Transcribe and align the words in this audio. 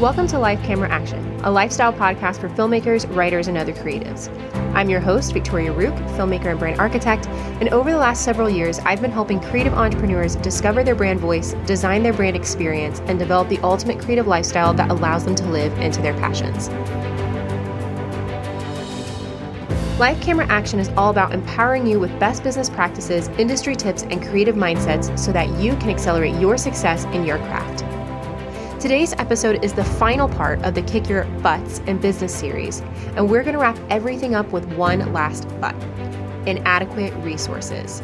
Welcome 0.00 0.26
to 0.26 0.40
Life 0.40 0.60
Camera 0.64 0.90
Action, 0.90 1.40
a 1.44 1.50
lifestyle 1.52 1.92
podcast 1.92 2.40
for 2.40 2.48
filmmakers, 2.48 3.08
writers, 3.14 3.46
and 3.46 3.56
other 3.56 3.72
creatives. 3.72 4.28
I'm 4.74 4.90
your 4.90 4.98
host, 4.98 5.32
Victoria 5.32 5.70
Roop, 5.72 5.94
filmmaker 6.16 6.46
and 6.46 6.58
brand 6.58 6.80
architect, 6.80 7.28
and 7.28 7.68
over 7.68 7.92
the 7.92 7.96
last 7.96 8.24
several 8.24 8.50
years, 8.50 8.80
I've 8.80 9.00
been 9.00 9.12
helping 9.12 9.38
creative 9.38 9.72
entrepreneurs 9.72 10.34
discover 10.34 10.82
their 10.82 10.96
brand 10.96 11.20
voice, 11.20 11.54
design 11.64 12.02
their 12.02 12.12
brand 12.12 12.34
experience, 12.34 13.02
and 13.06 13.20
develop 13.20 13.48
the 13.48 13.60
ultimate 13.60 14.00
creative 14.00 14.26
lifestyle 14.26 14.74
that 14.74 14.90
allows 14.90 15.24
them 15.24 15.36
to 15.36 15.46
live 15.46 15.72
into 15.78 16.02
their 16.02 16.14
passions. 16.14 16.70
Life 20.00 20.20
Camera 20.20 20.46
Action 20.48 20.80
is 20.80 20.88
all 20.96 21.10
about 21.10 21.32
empowering 21.32 21.86
you 21.86 22.00
with 22.00 22.10
best 22.18 22.42
business 22.42 22.68
practices, 22.68 23.28
industry 23.38 23.76
tips, 23.76 24.02
and 24.02 24.20
creative 24.20 24.56
mindsets 24.56 25.16
so 25.16 25.30
that 25.30 25.48
you 25.60 25.76
can 25.76 25.88
accelerate 25.88 26.34
your 26.40 26.58
success 26.58 27.04
in 27.14 27.24
your 27.24 27.38
craft. 27.38 27.84
Today's 28.84 29.14
episode 29.14 29.64
is 29.64 29.72
the 29.72 29.82
final 29.82 30.28
part 30.28 30.62
of 30.62 30.74
the 30.74 30.82
Kick 30.82 31.08
Your 31.08 31.24
Butts 31.40 31.78
in 31.86 31.96
Business 31.96 32.34
series, 32.34 32.80
and 33.16 33.30
we're 33.30 33.42
going 33.42 33.54
to 33.54 33.58
wrap 33.58 33.78
everything 33.88 34.34
up 34.34 34.52
with 34.52 34.66
one 34.74 35.10
last 35.10 35.48
but 35.58 35.74
inadequate 36.46 37.14
resources. 37.24 38.02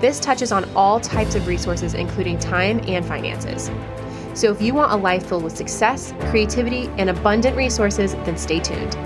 This 0.00 0.20
touches 0.20 0.52
on 0.52 0.64
all 0.76 1.00
types 1.00 1.34
of 1.34 1.48
resources, 1.48 1.94
including 1.94 2.38
time 2.38 2.80
and 2.86 3.04
finances. 3.04 3.68
So, 4.32 4.52
if 4.52 4.62
you 4.62 4.74
want 4.74 4.92
a 4.92 4.96
life 4.96 5.26
filled 5.26 5.42
with 5.42 5.56
success, 5.56 6.14
creativity, 6.30 6.86
and 6.98 7.10
abundant 7.10 7.56
resources, 7.56 8.14
then 8.14 8.36
stay 8.38 8.60
tuned. 8.60 8.96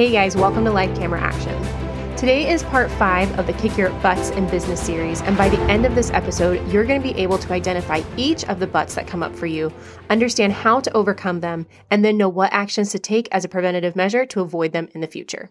Hey 0.00 0.12
guys, 0.12 0.34
welcome 0.34 0.64
to 0.64 0.70
Life 0.70 0.96
Camera 0.96 1.20
Action. 1.20 2.16
Today 2.16 2.50
is 2.50 2.62
part 2.62 2.90
five 2.92 3.38
of 3.38 3.46
the 3.46 3.52
Kick 3.52 3.76
Your 3.76 3.90
Butts 4.00 4.30
in 4.30 4.48
Business 4.48 4.80
series, 4.80 5.20
and 5.20 5.36
by 5.36 5.50
the 5.50 5.60
end 5.64 5.84
of 5.84 5.94
this 5.94 6.08
episode, 6.12 6.66
you're 6.72 6.86
going 6.86 7.02
to 7.02 7.06
be 7.06 7.20
able 7.20 7.36
to 7.36 7.52
identify 7.52 8.00
each 8.16 8.42
of 8.44 8.60
the 8.60 8.66
butts 8.66 8.94
that 8.94 9.06
come 9.06 9.22
up 9.22 9.36
for 9.36 9.44
you, 9.44 9.70
understand 10.08 10.54
how 10.54 10.80
to 10.80 10.96
overcome 10.96 11.40
them, 11.40 11.66
and 11.90 12.02
then 12.02 12.16
know 12.16 12.30
what 12.30 12.50
actions 12.50 12.92
to 12.92 12.98
take 12.98 13.28
as 13.30 13.44
a 13.44 13.48
preventative 13.50 13.94
measure 13.94 14.24
to 14.24 14.40
avoid 14.40 14.72
them 14.72 14.88
in 14.94 15.02
the 15.02 15.06
future. 15.06 15.50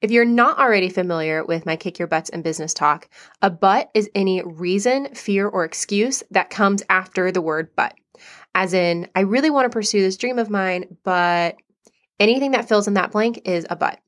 If 0.00 0.12
you're 0.12 0.24
not 0.24 0.60
already 0.60 0.88
familiar 0.88 1.44
with 1.44 1.66
my 1.66 1.74
Kick 1.74 1.98
Your 1.98 2.06
Butts 2.06 2.30
in 2.30 2.42
Business 2.42 2.72
talk, 2.72 3.08
a 3.42 3.50
but 3.50 3.90
is 3.94 4.08
any 4.14 4.44
reason, 4.44 5.12
fear, 5.12 5.48
or 5.48 5.64
excuse 5.64 6.22
that 6.30 6.50
comes 6.50 6.84
after 6.88 7.32
the 7.32 7.42
word 7.42 7.70
but. 7.74 7.96
As 8.54 8.72
in, 8.72 9.08
I 9.16 9.22
really 9.22 9.50
want 9.50 9.64
to 9.64 9.74
pursue 9.74 10.02
this 10.02 10.16
dream 10.16 10.38
of 10.38 10.50
mine, 10.50 10.98
but 11.02 11.56
Anything 12.20 12.52
that 12.52 12.68
fills 12.68 12.86
in 12.86 12.94
that 12.94 13.12
blank 13.12 13.40
is 13.44 13.66
a 13.68 13.76
but. 13.76 13.98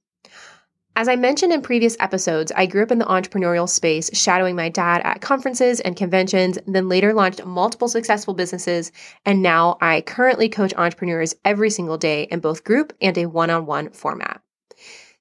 As 0.99 1.09
I 1.09 1.17
mentioned 1.17 1.53
in 1.53 1.61
previous 1.61 1.95
episodes, 2.01 2.51
I 2.57 2.65
grew 2.65 2.83
up 2.83 2.91
in 2.91 2.99
the 2.99 3.05
entrepreneurial 3.05 3.69
space, 3.69 4.09
shadowing 4.15 4.57
my 4.57 4.71
dad 4.71 5.03
at 5.05 5.21
conferences 5.21 5.79
and 5.81 5.95
conventions, 5.95 6.59
then 6.67 6.89
later 6.89 7.13
launched 7.13 7.45
multiple 7.45 7.87
successful 7.87 8.33
businesses. 8.33 8.93
And 9.27 9.43
now 9.43 9.77
I 9.83 10.01
currently 10.01 10.49
coach 10.49 10.73
entrepreneurs 10.75 11.35
every 11.45 11.69
single 11.69 11.99
day 11.99 12.23
in 12.31 12.41
both 12.41 12.65
group 12.65 12.95
and 13.03 13.19
a 13.19 13.27
one 13.27 13.51
on 13.51 13.67
one 13.67 13.91
format. 13.91 14.41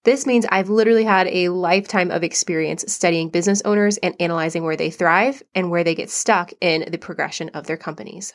This 0.06 0.26
means 0.26 0.46
I've 0.50 0.70
literally 0.70 1.04
had 1.04 1.28
a 1.28 1.50
lifetime 1.50 2.10
of 2.12 2.24
experience 2.24 2.86
studying 2.88 3.28
business 3.28 3.62
owners 3.66 3.98
and 3.98 4.16
analyzing 4.20 4.64
where 4.64 4.78
they 4.78 4.92
thrive 4.92 5.44
and 5.56 5.72
where 5.72 5.84
they 5.84 5.96
get 5.96 6.10
stuck 6.10 6.54
in 6.62 6.90
the 6.90 7.00
progression 7.00 7.50
of 7.50 7.68
their 7.68 7.76
companies. 7.76 8.34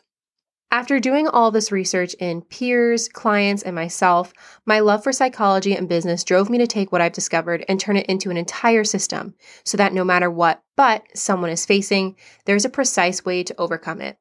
After 0.73 1.01
doing 1.01 1.27
all 1.27 1.51
this 1.51 1.73
research 1.73 2.15
in 2.21 2.43
peers, 2.43 3.09
clients, 3.09 3.65
and 3.65 3.75
myself, 3.75 4.33
my 4.65 4.79
love 4.79 5.03
for 5.03 5.13
psychology 5.13 5.75
and 5.75 5.89
business 5.89 6.23
drove 6.23 6.49
me 6.49 6.59
to 6.59 6.67
take 6.67 6.93
what 6.93 7.01
I've 7.01 7.13
discovered 7.13 7.65
and 7.69 7.81
turn 7.81 7.97
it 7.97 8.07
into 8.07 8.31
an 8.31 8.37
entire 8.37 8.85
system 8.85 9.35
so 9.65 9.77
that 9.79 9.93
no 9.93 10.05
matter 10.05 10.31
what 10.31 10.63
but 10.77 11.03
someone 11.13 11.51
is 11.51 11.67
facing, 11.67 12.15
there's 12.45 12.65
a 12.65 12.71
precise 12.71 13.25
way 13.25 13.43
to 13.43 13.61
overcome 13.61 14.01
it. 14.01 14.17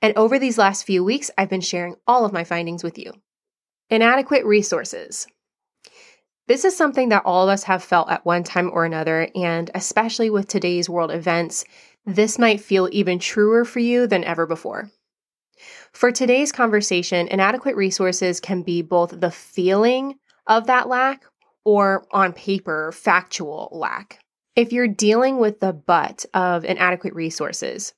And 0.00 0.16
over 0.16 0.38
these 0.38 0.56
last 0.56 0.84
few 0.84 1.02
weeks, 1.02 1.32
I've 1.36 1.50
been 1.50 1.60
sharing 1.60 1.96
all 2.06 2.24
of 2.24 2.32
my 2.32 2.44
findings 2.44 2.84
with 2.84 2.96
you. 2.96 3.12
Inadequate 3.90 4.44
resources. 4.44 5.26
This 6.46 6.64
is 6.64 6.76
something 6.76 7.08
that 7.08 7.24
all 7.26 7.42
of 7.42 7.52
us 7.52 7.64
have 7.64 7.82
felt 7.82 8.08
at 8.08 8.24
one 8.24 8.44
time 8.44 8.70
or 8.72 8.84
another, 8.84 9.28
and 9.34 9.68
especially 9.74 10.30
with 10.30 10.46
today's 10.46 10.88
world 10.88 11.10
events, 11.10 11.64
this 12.06 12.38
might 12.38 12.60
feel 12.60 12.88
even 12.92 13.18
truer 13.18 13.64
for 13.64 13.80
you 13.80 14.06
than 14.06 14.22
ever 14.22 14.46
before. 14.46 14.90
For 15.92 16.12
today's 16.12 16.52
conversation, 16.52 17.28
inadequate 17.28 17.76
resources 17.76 18.40
can 18.40 18.62
be 18.62 18.82
both 18.82 19.20
the 19.20 19.30
feeling 19.30 20.14
of 20.46 20.66
that 20.66 20.88
lack 20.88 21.24
or 21.64 22.06
on 22.12 22.32
paper, 22.32 22.92
factual 22.92 23.68
lack. 23.72 24.20
If 24.56 24.72
you're 24.72 24.88
dealing 24.88 25.38
with 25.38 25.60
the 25.60 25.72
but 25.72 26.24
of 26.34 26.64
inadequate 26.64 27.14
resources, 27.14 27.94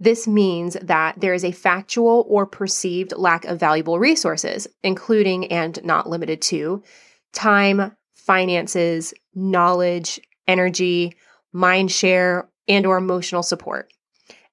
this 0.00 0.28
means 0.28 0.76
that 0.80 1.20
there 1.20 1.34
is 1.34 1.44
a 1.44 1.52
factual 1.52 2.24
or 2.28 2.46
perceived 2.46 3.12
lack 3.16 3.44
of 3.44 3.58
valuable 3.58 3.98
resources, 3.98 4.68
including 4.82 5.50
and 5.52 5.82
not 5.84 6.08
limited 6.08 6.40
to 6.42 6.82
time, 7.32 7.96
finances, 8.14 9.12
knowledge, 9.34 10.20
energy, 10.46 11.14
mind 11.52 11.90
share, 11.90 12.48
and 12.68 12.86
or 12.86 12.96
emotional 12.96 13.42
support. 13.42 13.92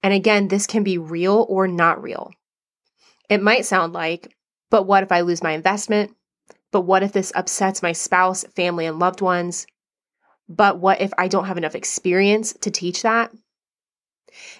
And 0.02 0.14
again, 0.14 0.48
this 0.48 0.68
can 0.68 0.84
be 0.84 0.98
real 0.98 1.46
or 1.50 1.68
not 1.68 2.02
real. 2.02 2.32
It 3.30 3.42
might 3.42 3.66
sound 3.66 3.94
like, 3.94 4.36
but 4.70 4.84
what 4.84 5.04
if 5.04 5.12
I 5.12 5.22
lose 5.22 5.44
my 5.44 5.52
investment? 5.52 6.16
But 6.72 6.82
what 6.82 7.04
if 7.04 7.12
this 7.12 7.32
upsets 7.36 7.82
my 7.82 7.92
spouse, 7.92 8.44
family, 8.56 8.86
and 8.86 9.00
loved 9.00 9.22
ones? 9.22 9.66
But 10.48 10.80
what 10.80 11.02
if 11.02 11.12
I 11.18 11.28
don't 11.28 11.46
have 11.46 11.58
enough 11.58 11.76
experience 11.76 12.54
to 12.62 12.70
teach 12.70 13.02
that? 13.02 13.32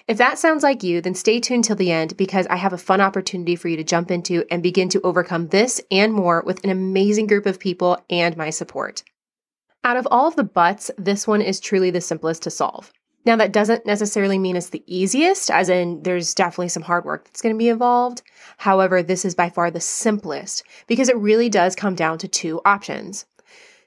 If 0.08 0.16
that 0.18 0.38
sounds 0.38 0.62
like 0.62 0.82
you, 0.82 1.00
then 1.00 1.14
stay 1.14 1.38
tuned 1.38 1.64
till 1.64 1.76
the 1.76 1.92
end 1.92 2.16
because 2.16 2.46
I 2.46 2.56
have 2.56 2.72
a 2.72 2.78
fun 2.78 3.00
opportunity 3.00 3.56
for 3.56 3.68
you 3.68 3.76
to 3.76 3.84
jump 3.84 4.10
into 4.10 4.44
and 4.50 4.62
begin 4.62 4.88
to 4.90 5.00
overcome 5.02 5.48
this 5.48 5.80
and 5.90 6.12
more 6.12 6.42
with 6.46 6.64
an 6.64 6.70
amazing 6.70 7.26
group 7.26 7.44
of 7.46 7.60
people 7.60 8.02
and 8.08 8.36
my 8.36 8.50
support. 8.50 9.02
Out 9.84 9.96
of 9.96 10.08
all 10.10 10.26
of 10.26 10.36
the 10.36 10.44
buts, 10.44 10.90
this 10.96 11.26
one 11.26 11.42
is 11.42 11.60
truly 11.60 11.90
the 11.90 12.00
simplest 12.00 12.42
to 12.42 12.50
solve. 12.50 12.92
Now, 13.26 13.34
that 13.36 13.52
doesn't 13.52 13.84
necessarily 13.84 14.38
mean 14.38 14.54
it's 14.54 14.68
the 14.68 14.84
easiest, 14.86 15.50
as 15.50 15.68
in 15.68 16.04
there's 16.04 16.32
definitely 16.32 16.68
some 16.68 16.84
hard 16.84 17.04
work 17.04 17.24
that's 17.24 17.42
going 17.42 17.56
to 17.56 17.58
be 17.58 17.68
involved. 17.68 18.22
However, 18.56 19.02
this 19.02 19.24
is 19.24 19.34
by 19.34 19.50
far 19.50 19.68
the 19.68 19.80
simplest 19.80 20.62
because 20.86 21.08
it 21.08 21.16
really 21.16 21.48
does 21.48 21.74
come 21.74 21.96
down 21.96 22.18
to 22.18 22.28
two 22.28 22.60
options. 22.64 23.26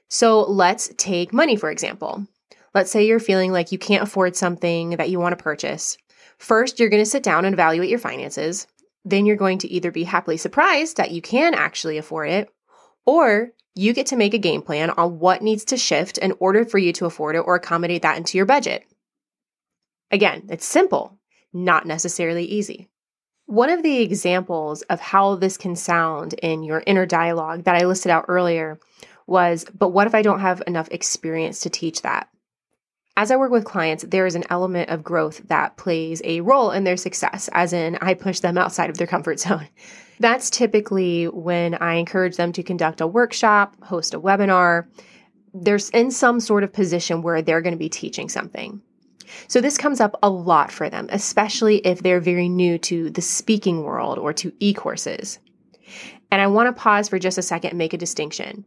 So 0.08 0.42
let's 0.42 0.92
take 0.98 1.32
money, 1.32 1.56
for 1.56 1.70
example. 1.70 2.26
Let's 2.74 2.90
say 2.90 3.06
you're 3.06 3.18
feeling 3.18 3.50
like 3.50 3.72
you 3.72 3.78
can't 3.78 4.02
afford 4.02 4.36
something 4.36 4.90
that 4.90 5.08
you 5.08 5.18
want 5.18 5.36
to 5.36 5.42
purchase. 5.42 5.96
First, 6.36 6.78
you're 6.78 6.90
going 6.90 7.02
to 7.02 7.10
sit 7.10 7.22
down 7.22 7.46
and 7.46 7.54
evaluate 7.54 7.88
your 7.88 7.98
finances. 7.98 8.66
Then 9.06 9.24
you're 9.24 9.36
going 9.36 9.58
to 9.58 9.68
either 9.68 9.90
be 9.90 10.04
happily 10.04 10.36
surprised 10.36 10.98
that 10.98 11.12
you 11.12 11.22
can 11.22 11.54
actually 11.54 11.96
afford 11.96 12.28
it, 12.28 12.50
or 13.06 13.52
you 13.74 13.94
get 13.94 14.06
to 14.06 14.16
make 14.16 14.34
a 14.34 14.38
game 14.38 14.60
plan 14.60 14.90
on 14.90 15.18
what 15.18 15.40
needs 15.40 15.64
to 15.66 15.78
shift 15.78 16.18
in 16.18 16.34
order 16.40 16.66
for 16.66 16.76
you 16.76 16.92
to 16.92 17.06
afford 17.06 17.36
it 17.36 17.40
or 17.46 17.54
accommodate 17.54 18.02
that 18.02 18.18
into 18.18 18.36
your 18.36 18.46
budget. 18.46 18.84
Again, 20.10 20.44
it's 20.48 20.66
simple, 20.66 21.18
not 21.52 21.86
necessarily 21.86 22.44
easy. 22.44 22.88
One 23.46 23.70
of 23.70 23.82
the 23.82 24.00
examples 24.00 24.82
of 24.82 25.00
how 25.00 25.34
this 25.34 25.56
can 25.56 25.74
sound 25.74 26.34
in 26.34 26.62
your 26.62 26.82
inner 26.86 27.06
dialogue 27.06 27.64
that 27.64 27.74
I 27.74 27.84
listed 27.84 28.10
out 28.10 28.26
earlier 28.28 28.78
was, 29.26 29.64
but 29.76 29.88
what 29.88 30.06
if 30.06 30.14
I 30.14 30.22
don't 30.22 30.40
have 30.40 30.62
enough 30.66 30.88
experience 30.90 31.60
to 31.60 31.70
teach 31.70 32.02
that? 32.02 32.28
As 33.16 33.30
I 33.30 33.36
work 33.36 33.50
with 33.50 33.64
clients, 33.64 34.04
there 34.08 34.26
is 34.26 34.34
an 34.34 34.44
element 34.50 34.88
of 34.88 35.02
growth 35.02 35.42
that 35.48 35.76
plays 35.76 36.22
a 36.24 36.40
role 36.40 36.70
in 36.70 36.84
their 36.84 36.96
success, 36.96 37.50
as 37.52 37.72
in, 37.72 37.98
I 38.00 38.14
push 38.14 38.40
them 38.40 38.56
outside 38.56 38.88
of 38.88 38.98
their 38.98 39.06
comfort 39.06 39.40
zone. 39.46 39.68
That's 40.20 40.50
typically 40.50 41.26
when 41.26 41.74
I 41.74 41.94
encourage 41.94 42.36
them 42.36 42.52
to 42.52 42.62
conduct 42.62 43.00
a 43.00 43.06
workshop, 43.06 43.82
host 43.82 44.14
a 44.14 44.20
webinar. 44.20 44.86
There's 45.52 45.90
in 45.90 46.10
some 46.10 46.40
sort 46.40 46.62
of 46.62 46.72
position 46.72 47.22
where 47.22 47.42
they're 47.42 47.62
going 47.62 47.74
to 47.74 47.78
be 47.78 47.88
teaching 47.88 48.28
something. 48.28 48.80
So 49.48 49.60
this 49.60 49.78
comes 49.78 50.00
up 50.00 50.18
a 50.22 50.30
lot 50.30 50.70
for 50.70 50.88
them, 50.90 51.08
especially 51.10 51.78
if 51.78 52.02
they're 52.02 52.20
very 52.20 52.48
new 52.48 52.78
to 52.78 53.10
the 53.10 53.22
speaking 53.22 53.82
world 53.82 54.18
or 54.18 54.32
to 54.34 54.52
e 54.60 54.72
courses. 54.72 55.38
And 56.30 56.40
I 56.40 56.46
want 56.46 56.68
to 56.68 56.80
pause 56.80 57.08
for 57.08 57.18
just 57.18 57.38
a 57.38 57.42
second 57.42 57.70
and 57.70 57.78
make 57.78 57.92
a 57.92 57.98
distinction. 57.98 58.64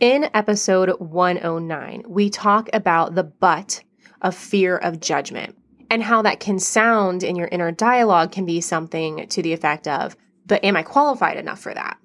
In 0.00 0.28
episode 0.34 0.90
109, 1.00 2.04
we 2.06 2.28
talk 2.28 2.68
about 2.72 3.14
the 3.14 3.24
but 3.24 3.82
of 4.20 4.34
fear 4.34 4.76
of 4.76 5.00
judgment 5.00 5.56
and 5.90 6.02
how 6.02 6.22
that 6.22 6.40
can 6.40 6.58
sound 6.58 7.22
in 7.22 7.36
your 7.36 7.48
inner 7.48 7.72
dialogue 7.72 8.32
can 8.32 8.44
be 8.44 8.60
something 8.60 9.26
to 9.28 9.42
the 9.42 9.52
effect 9.52 9.88
of, 9.88 10.16
but 10.46 10.62
am 10.64 10.76
I 10.76 10.82
qualified 10.82 11.36
enough 11.36 11.60
for 11.60 11.72
that? 11.72 11.98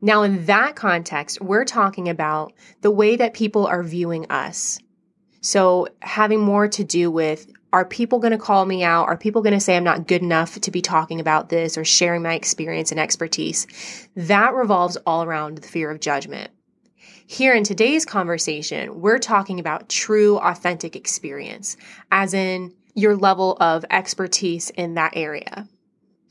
Now, 0.00 0.22
in 0.22 0.46
that 0.46 0.76
context, 0.76 1.40
we're 1.40 1.64
talking 1.64 2.08
about 2.08 2.52
the 2.82 2.90
way 2.90 3.16
that 3.16 3.34
people 3.34 3.66
are 3.66 3.82
viewing 3.82 4.26
us 4.30 4.78
so 5.44 5.88
having 6.00 6.40
more 6.40 6.68
to 6.68 6.82
do 6.84 7.10
with 7.10 7.46
are 7.74 7.84
people 7.84 8.18
going 8.18 8.30
to 8.30 8.38
call 8.38 8.64
me 8.64 8.82
out? 8.82 9.08
Are 9.08 9.16
people 9.18 9.42
going 9.42 9.52
to 9.52 9.60
say 9.60 9.76
I'm 9.76 9.84
not 9.84 10.06
good 10.06 10.22
enough 10.22 10.58
to 10.58 10.70
be 10.70 10.80
talking 10.80 11.20
about 11.20 11.50
this 11.50 11.76
or 11.76 11.84
sharing 11.84 12.22
my 12.22 12.32
experience 12.32 12.92
and 12.92 12.98
expertise? 12.98 13.66
That 14.16 14.54
revolves 14.54 14.96
all 15.04 15.22
around 15.22 15.58
the 15.58 15.68
fear 15.68 15.90
of 15.90 16.00
judgment. 16.00 16.50
Here 17.26 17.52
in 17.52 17.62
today's 17.62 18.06
conversation, 18.06 19.02
we're 19.02 19.18
talking 19.18 19.60
about 19.60 19.90
true, 19.90 20.38
authentic 20.38 20.96
experience, 20.96 21.76
as 22.10 22.32
in 22.32 22.72
your 22.94 23.14
level 23.14 23.58
of 23.60 23.84
expertise 23.90 24.70
in 24.70 24.94
that 24.94 25.12
area. 25.14 25.68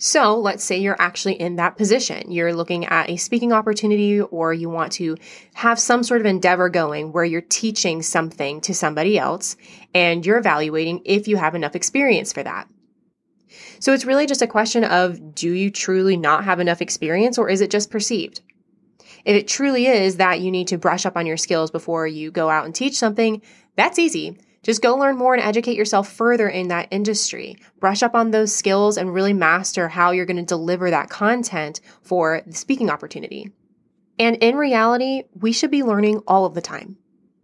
So 0.05 0.38
let's 0.38 0.65
say 0.65 0.79
you're 0.79 1.01
actually 1.01 1.39
in 1.39 1.55
that 1.55 1.77
position. 1.77 2.29
You're 2.29 2.53
looking 2.53 2.83
at 2.88 3.09
a 3.09 3.15
speaking 3.15 3.53
opportunity 3.53 4.19
or 4.19 4.53
you 4.53 4.69
want 4.69 4.91
to 4.94 5.15
have 5.53 5.79
some 5.79 6.03
sort 6.03 6.19
of 6.19 6.25
endeavor 6.25 6.67
going 6.67 7.13
where 7.13 7.23
you're 7.23 7.39
teaching 7.39 8.01
something 8.01 8.59
to 8.61 8.73
somebody 8.73 9.17
else 9.17 9.55
and 9.94 10.25
you're 10.25 10.38
evaluating 10.38 11.03
if 11.05 11.29
you 11.29 11.38
have 11.38 11.55
enough 11.55 11.73
experience 11.73 12.33
for 12.33 12.44
that. 12.44 12.67
So 13.79 13.94
it's 13.94 14.03
really 14.03 14.25
just 14.25 14.41
a 14.41 14.47
question 14.47 14.83
of 14.83 15.33
do 15.33 15.50
you 15.50 15.71
truly 15.71 16.17
not 16.17 16.44
have 16.44 16.59
enough 16.59 16.81
experience 16.81 17.38
or 17.38 17.47
is 17.47 17.61
it 17.61 17.71
just 17.71 17.89
perceived? 17.89 18.41
If 19.23 19.38
it 19.38 19.47
truly 19.47 19.88
is 19.88 20.17
that 20.17 20.41
you 20.41 20.51
need 20.51 20.67
to 20.67 20.77
brush 20.77 21.06
up 21.06 21.15
on 21.15 21.25
your 21.25 21.38
skills 21.38 21.71
before 21.71 22.07
you 22.07 22.29
go 22.29 22.49
out 22.49 22.65
and 22.65 22.75
teach 22.75 22.97
something, 22.97 23.41
that's 23.77 23.97
easy. 23.97 24.38
Just 24.63 24.81
go 24.81 24.95
learn 24.95 25.18
more 25.18 25.33
and 25.33 25.44
educate 25.44 25.75
yourself 25.75 26.12
further 26.12 26.48
in 26.48 26.69
that 26.69 26.88
industry. 26.89 27.57
Brush 27.80 28.01
up 28.01 28.15
on 28.15 28.31
those 28.31 28.56
skills 28.56 28.98
and 28.98 29.13
really 29.13 29.33
master 29.33 29.89
how 29.89 30.12
you're 30.12 30.25
going 30.25 30.38
to 30.38 30.44
deliver 30.44 30.89
that 30.89 31.10
content 31.10 31.81
for 32.01 32.42
the 32.48 32.56
speaking 32.56 32.89
opportunity. 32.89 33.51
And 34.18 34.38
in 34.38 34.56
reality, 34.56 35.24
we 35.36 35.51
should 35.51 35.71
be 35.71 35.83
learning 35.83 36.21
all 36.27 36.45
of 36.45 36.54
the 36.54 36.62
time. 36.62 36.98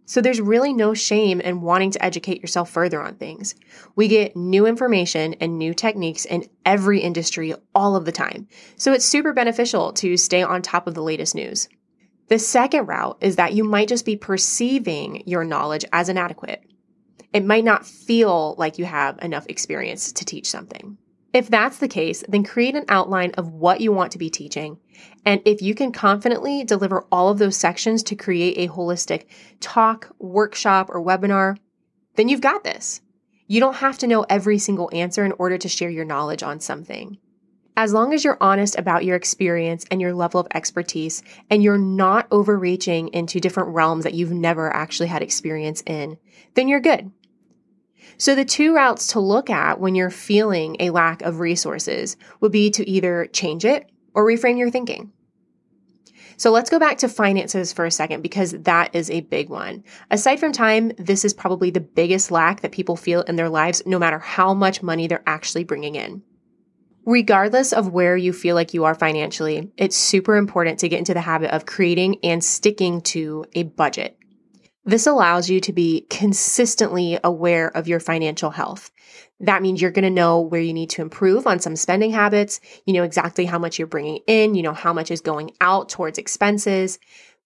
So 0.06 0.20
there's 0.20 0.40
really 0.40 0.72
no 0.72 0.94
shame 0.94 1.40
in 1.40 1.60
wanting 1.60 1.92
to 1.92 2.04
educate 2.04 2.40
yourself 2.40 2.70
further 2.70 3.00
on 3.00 3.14
things. 3.14 3.54
We 3.94 4.08
get 4.08 4.34
new 4.34 4.66
information 4.66 5.34
and 5.34 5.58
new 5.58 5.72
techniques 5.72 6.24
in 6.24 6.48
every 6.64 7.00
industry 7.00 7.54
all 7.74 7.94
of 7.94 8.06
the 8.06 8.12
time. 8.12 8.48
So 8.76 8.92
it's 8.92 9.04
super 9.04 9.32
beneficial 9.32 9.92
to 9.92 10.16
stay 10.16 10.42
on 10.42 10.62
top 10.62 10.88
of 10.88 10.94
the 10.94 11.02
latest 11.02 11.34
news. 11.34 11.68
The 12.28 12.38
second 12.38 12.86
route 12.86 13.18
is 13.20 13.36
that 13.36 13.52
you 13.52 13.62
might 13.62 13.88
just 13.88 14.04
be 14.04 14.16
perceiving 14.16 15.22
your 15.26 15.44
knowledge 15.44 15.84
as 15.92 16.08
inadequate 16.08 16.64
it 17.32 17.44
might 17.44 17.64
not 17.64 17.86
feel 17.86 18.54
like 18.58 18.78
you 18.78 18.84
have 18.84 19.18
enough 19.22 19.46
experience 19.48 20.12
to 20.12 20.24
teach 20.24 20.50
something. 20.50 20.98
If 21.32 21.48
that's 21.48 21.78
the 21.78 21.88
case, 21.88 22.24
then 22.28 22.42
create 22.42 22.74
an 22.74 22.86
outline 22.88 23.30
of 23.32 23.52
what 23.52 23.80
you 23.80 23.92
want 23.92 24.12
to 24.12 24.18
be 24.18 24.30
teaching. 24.30 24.78
And 25.24 25.40
if 25.44 25.62
you 25.62 25.76
can 25.76 25.92
confidently 25.92 26.64
deliver 26.64 27.06
all 27.12 27.28
of 27.28 27.38
those 27.38 27.56
sections 27.56 28.02
to 28.04 28.16
create 28.16 28.58
a 28.58 28.72
holistic 28.72 29.26
talk, 29.60 30.10
workshop, 30.18 30.90
or 30.90 31.04
webinar, 31.04 31.56
then 32.16 32.28
you've 32.28 32.40
got 32.40 32.64
this. 32.64 33.00
You 33.46 33.60
don't 33.60 33.76
have 33.76 33.98
to 33.98 34.08
know 34.08 34.26
every 34.28 34.58
single 34.58 34.90
answer 34.92 35.24
in 35.24 35.32
order 35.32 35.56
to 35.58 35.68
share 35.68 35.90
your 35.90 36.04
knowledge 36.04 36.42
on 36.42 36.58
something. 36.58 37.18
As 37.76 37.92
long 37.92 38.12
as 38.12 38.24
you're 38.24 38.36
honest 38.40 38.76
about 38.76 39.04
your 39.04 39.16
experience 39.16 39.86
and 39.90 40.00
your 40.00 40.12
level 40.12 40.40
of 40.40 40.48
expertise, 40.52 41.22
and 41.48 41.62
you're 41.62 41.78
not 41.78 42.26
overreaching 42.30 43.08
into 43.08 43.40
different 43.40 43.70
realms 43.70 44.04
that 44.04 44.14
you've 44.14 44.32
never 44.32 44.74
actually 44.74 45.08
had 45.08 45.22
experience 45.22 45.82
in, 45.86 46.18
then 46.54 46.66
you're 46.66 46.80
good. 46.80 47.12
So, 48.20 48.34
the 48.34 48.44
two 48.44 48.74
routes 48.74 49.06
to 49.08 49.20
look 49.20 49.48
at 49.48 49.80
when 49.80 49.94
you're 49.94 50.10
feeling 50.10 50.76
a 50.78 50.90
lack 50.90 51.22
of 51.22 51.40
resources 51.40 52.18
would 52.40 52.52
be 52.52 52.68
to 52.72 52.86
either 52.86 53.24
change 53.32 53.64
it 53.64 53.90
or 54.12 54.26
reframe 54.26 54.58
your 54.58 54.70
thinking. 54.70 55.10
So 56.36 56.50
let's 56.50 56.68
go 56.68 56.78
back 56.78 56.98
to 56.98 57.08
finances 57.08 57.72
for 57.72 57.86
a 57.86 57.90
second 57.90 58.20
because 58.20 58.52
that 58.52 58.94
is 58.94 59.10
a 59.10 59.22
big 59.22 59.48
one. 59.48 59.84
Aside 60.10 60.38
from 60.38 60.52
time, 60.52 60.92
this 60.98 61.24
is 61.24 61.32
probably 61.32 61.70
the 61.70 61.80
biggest 61.80 62.30
lack 62.30 62.60
that 62.60 62.72
people 62.72 62.94
feel 62.94 63.22
in 63.22 63.36
their 63.36 63.48
lives, 63.48 63.82
no 63.86 63.98
matter 63.98 64.18
how 64.18 64.52
much 64.52 64.82
money 64.82 65.06
they're 65.06 65.22
actually 65.26 65.64
bringing 65.64 65.94
in. 65.94 66.22
Regardless 67.06 67.72
of 67.72 67.88
where 67.88 68.18
you 68.18 68.34
feel 68.34 68.54
like 68.54 68.74
you 68.74 68.84
are 68.84 68.94
financially, 68.94 69.72
it's 69.78 69.96
super 69.96 70.36
important 70.36 70.78
to 70.80 70.90
get 70.90 70.98
into 70.98 71.14
the 71.14 71.22
habit 71.22 71.52
of 71.52 71.64
creating 71.64 72.18
and 72.22 72.44
sticking 72.44 73.00
to 73.00 73.46
a 73.54 73.62
budget. 73.62 74.19
This 74.84 75.06
allows 75.06 75.50
you 75.50 75.60
to 75.60 75.72
be 75.72 76.06
consistently 76.08 77.18
aware 77.22 77.68
of 77.68 77.86
your 77.86 78.00
financial 78.00 78.50
health. 78.50 78.90
That 79.40 79.62
means 79.62 79.80
you're 79.80 79.90
going 79.90 80.04
to 80.04 80.10
know 80.10 80.40
where 80.40 80.60
you 80.60 80.72
need 80.72 80.90
to 80.90 81.02
improve 81.02 81.46
on 81.46 81.60
some 81.60 81.76
spending 81.76 82.10
habits. 82.10 82.60
You 82.86 82.94
know 82.94 83.02
exactly 83.02 83.44
how 83.44 83.58
much 83.58 83.78
you're 83.78 83.86
bringing 83.86 84.20
in. 84.26 84.54
You 84.54 84.62
know 84.62 84.72
how 84.72 84.92
much 84.92 85.10
is 85.10 85.20
going 85.20 85.52
out 85.60 85.90
towards 85.90 86.18
expenses. 86.18 86.98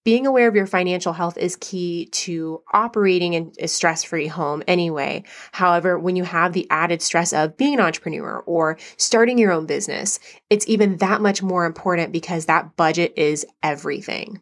Being 0.05 0.27
aware 0.27 0.49
of 0.49 0.55
your 0.55 0.67
financial 0.67 1.15
health 1.15 1.39
is 1.39 1.57
key 1.57 2.07
to 2.13 2.63
operating 2.73 3.33
in 3.33 3.53
a 3.59 3.67
stress 3.67 4.05
free 4.05 4.27
home 4.27 4.63
anyway. 4.69 5.25
However, 5.51 5.99
when 5.99 6.15
you 6.15 6.25
have 6.25 6.53
the 6.53 6.67
added 6.71 7.01
stress 7.01 7.33
of 7.33 7.57
being 7.57 7.75
an 7.75 7.81
entrepreneur 7.81 8.45
or 8.47 8.77
starting 8.99 9.39
your 9.39 9.51
own 9.51 9.65
business, 9.65 10.21
it's 10.51 10.69
even 10.69 10.99
that 10.99 11.23
much 11.23 11.43
more 11.43 11.65
important 11.65 12.13
because 12.13 12.45
that 12.47 12.77
budget 12.77 13.15
is 13.17 13.47
everything. 13.63 14.41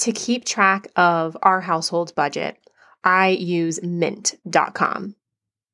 To 0.00 0.12
keep 0.12 0.46
track 0.46 0.88
of 0.96 1.36
our 1.42 1.60
household 1.60 2.14
budget, 2.14 2.56
I 3.04 3.28
use 3.28 3.82
mint.com. 3.82 5.14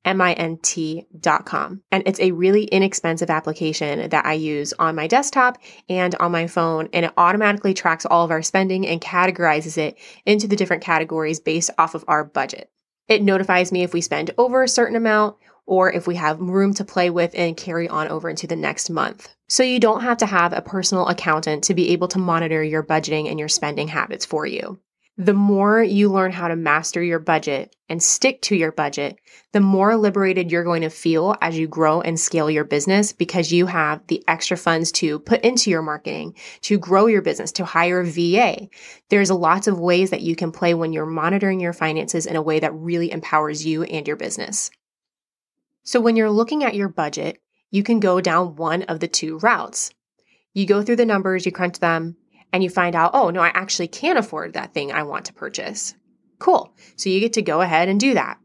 M-I-N-T.com. 0.05 1.83
And 1.93 2.03
it's 2.07 2.21
a 2.21 2.33
really 2.33 2.65
inexpensive 2.65 3.31
application 3.31 4.09
that 4.09 4.27
I 4.27 4.33
use 4.33 4.73
on 4.81 4.97
my 4.97 5.07
desktop 5.07 5.59
and 5.89 6.15
on 6.17 6.33
my 6.33 6.49
phone. 6.49 6.89
And 6.93 7.05
it 7.05 7.13
automatically 7.17 7.73
tracks 7.73 8.05
all 8.05 8.25
of 8.25 8.33
our 8.33 8.43
spending 8.43 8.85
and 8.87 9.01
categorizes 9.01 9.79
it 9.79 9.97
into 10.25 10.49
the 10.49 10.57
different 10.57 10.83
categories 10.83 11.39
based 11.39 11.71
off 11.79 11.95
of 11.95 12.05
our 12.09 12.25
budget. 12.25 12.69
It 13.07 13.23
notifies 13.23 13.71
me 13.71 13.85
if 13.85 13.93
we 13.93 14.01
spend 14.01 14.33
over 14.39 14.65
a 14.65 14.69
certain 14.69 14.97
amount 14.97 15.37
or 15.67 15.93
if 15.93 16.09
we 16.09 16.17
have 16.17 16.41
room 16.41 16.75
to 16.75 16.85
play 16.85 17.11
with 17.11 17.33
and 17.37 17.57
carry 17.57 17.89
on 17.89 18.09
over 18.09 18.29
into 18.29 18.49
the 18.49 18.57
next 18.57 18.91
month. 18.91 19.36
So 19.49 19.63
you 19.63 19.79
don't 19.79 20.03
have 20.03 20.19
to 20.19 20.27
have 20.27 20.53
a 20.53 20.63
personal 20.63 21.07
accountant 21.07 21.65
to 21.65 21.75
be 21.75 21.91
able 21.91 22.09
to 22.09 22.19
monitor 22.19 22.63
your 22.63 22.83
budgeting 22.83 23.31
and 23.31 23.39
your 23.39 23.49
spending 23.49 23.89
habits 23.89 24.25
for 24.25 24.45
you. 24.45 24.81
The 25.19 25.33
more 25.33 25.83
you 25.83 26.11
learn 26.11 26.33
how 26.33 26.49
to 26.49 26.57
master 26.57 27.03
your 27.03 27.19
budget 27.19 27.75
and 27.89 28.03
stick 28.03 28.43
to 28.43 28.57
your 28.57 28.71
budget, 28.71 29.19
the 29.53 29.61
more 29.61 29.97
liberated 29.97 30.53
you're 30.53 30.65
going 30.65 30.83
to 30.83 30.91
feel 30.91 31.37
as 31.41 31.59
you 31.59 31.67
grow 31.67 32.03
and 32.03 32.21
scale 32.21 32.51
your 32.51 32.65
business 32.65 33.15
because 33.15 33.51
you 33.51 33.65
have 33.65 34.07
the 34.09 34.23
extra 34.29 34.59
funds 34.59 34.93
to 34.93 35.19
put 35.21 35.41
into 35.41 35.71
your 35.71 35.81
marketing, 35.81 36.35
to 36.63 36.77
grow 36.77 37.07
your 37.07 37.23
business, 37.23 37.53
to 37.53 37.65
hire 37.65 38.01
a 38.01 38.05
VA. 38.05 38.69
There's 39.09 39.31
lots 39.31 39.67
of 39.67 39.81
ways 39.81 40.11
that 40.11 40.21
you 40.21 40.37
can 40.37 40.53
play 40.53 40.75
when 40.75 40.93
you're 40.93 41.07
monitoring 41.07 41.61
your 41.61 41.73
finances 41.73 42.27
in 42.27 42.37
a 42.37 42.43
way 42.43 42.61
that 42.61 42.75
really 42.75 43.11
empowers 43.11 43.65
you 43.65 43.85
and 43.85 44.07
your 44.07 44.17
business. 44.17 44.71
So 45.83 45.99
when 45.99 46.17
you're 46.17 46.31
looking 46.31 46.63
at 46.63 46.75
your 46.75 46.91
budget, 46.91 47.41
you 47.77 47.83
can 47.83 48.01
go 48.01 48.23
down 48.23 48.57
one 48.57 48.85
of 48.85 49.01
the 49.01 49.07
two 49.07 49.37
routes. 49.41 49.91
You 50.55 50.65
go 50.65 50.83
through 50.83 50.97
the 50.97 51.05
numbers, 51.05 51.45
you 51.45 51.53
crunch 51.53 51.79
them, 51.79 52.17
and 52.51 52.63
you 52.63 52.71
find 52.71 52.97
out, 52.97 53.11
oh, 53.13 53.29
no, 53.29 53.43
I 53.43 53.49
actually 53.49 53.89
can 53.89 54.17
afford 54.17 54.55
that 54.55 54.73
thing 54.73 54.91
I 54.91 55.03
want 55.03 55.27
to 55.27 55.35
purchase. 55.35 55.95
Cool. 56.39 56.75
So 56.97 57.11
you 57.11 57.21
get 57.21 57.35
to 57.35 57.43
go 57.43 57.61
ahead 57.61 57.91
and 57.91 58.01
do 58.01 58.15
that. 58.15 58.39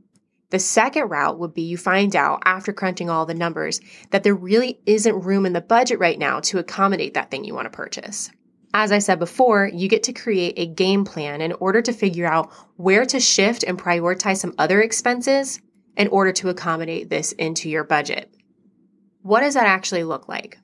The 0.49 0.59
second 0.59 1.07
route 1.07 1.39
would 1.39 1.53
be 1.53 1.61
you 1.61 1.77
find 1.77 2.13
out 2.13 2.41
after 2.43 2.73
crunching 2.73 3.09
all 3.09 3.25
the 3.25 3.33
numbers 3.33 3.79
that 4.09 4.23
there 4.23 4.35
really 4.35 4.81
isn't 4.85 5.23
room 5.23 5.45
in 5.45 5.53
the 5.53 5.61
budget 5.61 5.97
right 5.97 6.19
now 6.19 6.41
to 6.41 6.59
accommodate 6.59 7.13
that 7.13 7.31
thing 7.31 7.45
you 7.45 7.55
want 7.55 7.67
to 7.67 7.77
purchase. 7.77 8.29
As 8.73 8.91
I 8.91 8.99
said 8.99 9.17
before, 9.17 9.65
you 9.73 9.87
get 9.87 10.03
to 10.03 10.13
create 10.13 10.55
a 10.57 10.65
game 10.65 11.05
plan 11.05 11.39
in 11.39 11.53
order 11.53 11.81
to 11.81 11.93
figure 11.93 12.27
out 12.27 12.51
where 12.75 13.05
to 13.05 13.21
shift 13.21 13.63
and 13.63 13.79
prioritize 13.79 14.37
some 14.37 14.55
other 14.57 14.81
expenses 14.81 15.61
in 15.95 16.09
order 16.09 16.33
to 16.33 16.49
accommodate 16.49 17.09
this 17.09 17.31
into 17.31 17.69
your 17.69 17.85
budget. 17.85 18.35
What 19.23 19.41
does 19.41 19.53
that 19.53 19.67
actually 19.67 20.03
look 20.03 20.27
like? 20.27 20.57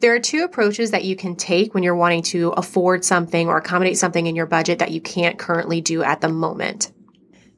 There 0.00 0.14
are 0.14 0.20
two 0.20 0.42
approaches 0.42 0.90
that 0.90 1.04
you 1.04 1.14
can 1.14 1.36
take 1.36 1.74
when 1.74 1.82
you're 1.82 1.94
wanting 1.94 2.22
to 2.24 2.50
afford 2.50 3.04
something 3.04 3.48
or 3.48 3.56
accommodate 3.56 3.98
something 3.98 4.26
in 4.26 4.34
your 4.34 4.46
budget 4.46 4.78
that 4.78 4.90
you 4.90 5.00
can't 5.00 5.38
currently 5.38 5.80
do 5.80 6.02
at 6.02 6.20
the 6.20 6.28
moment. 6.28 6.90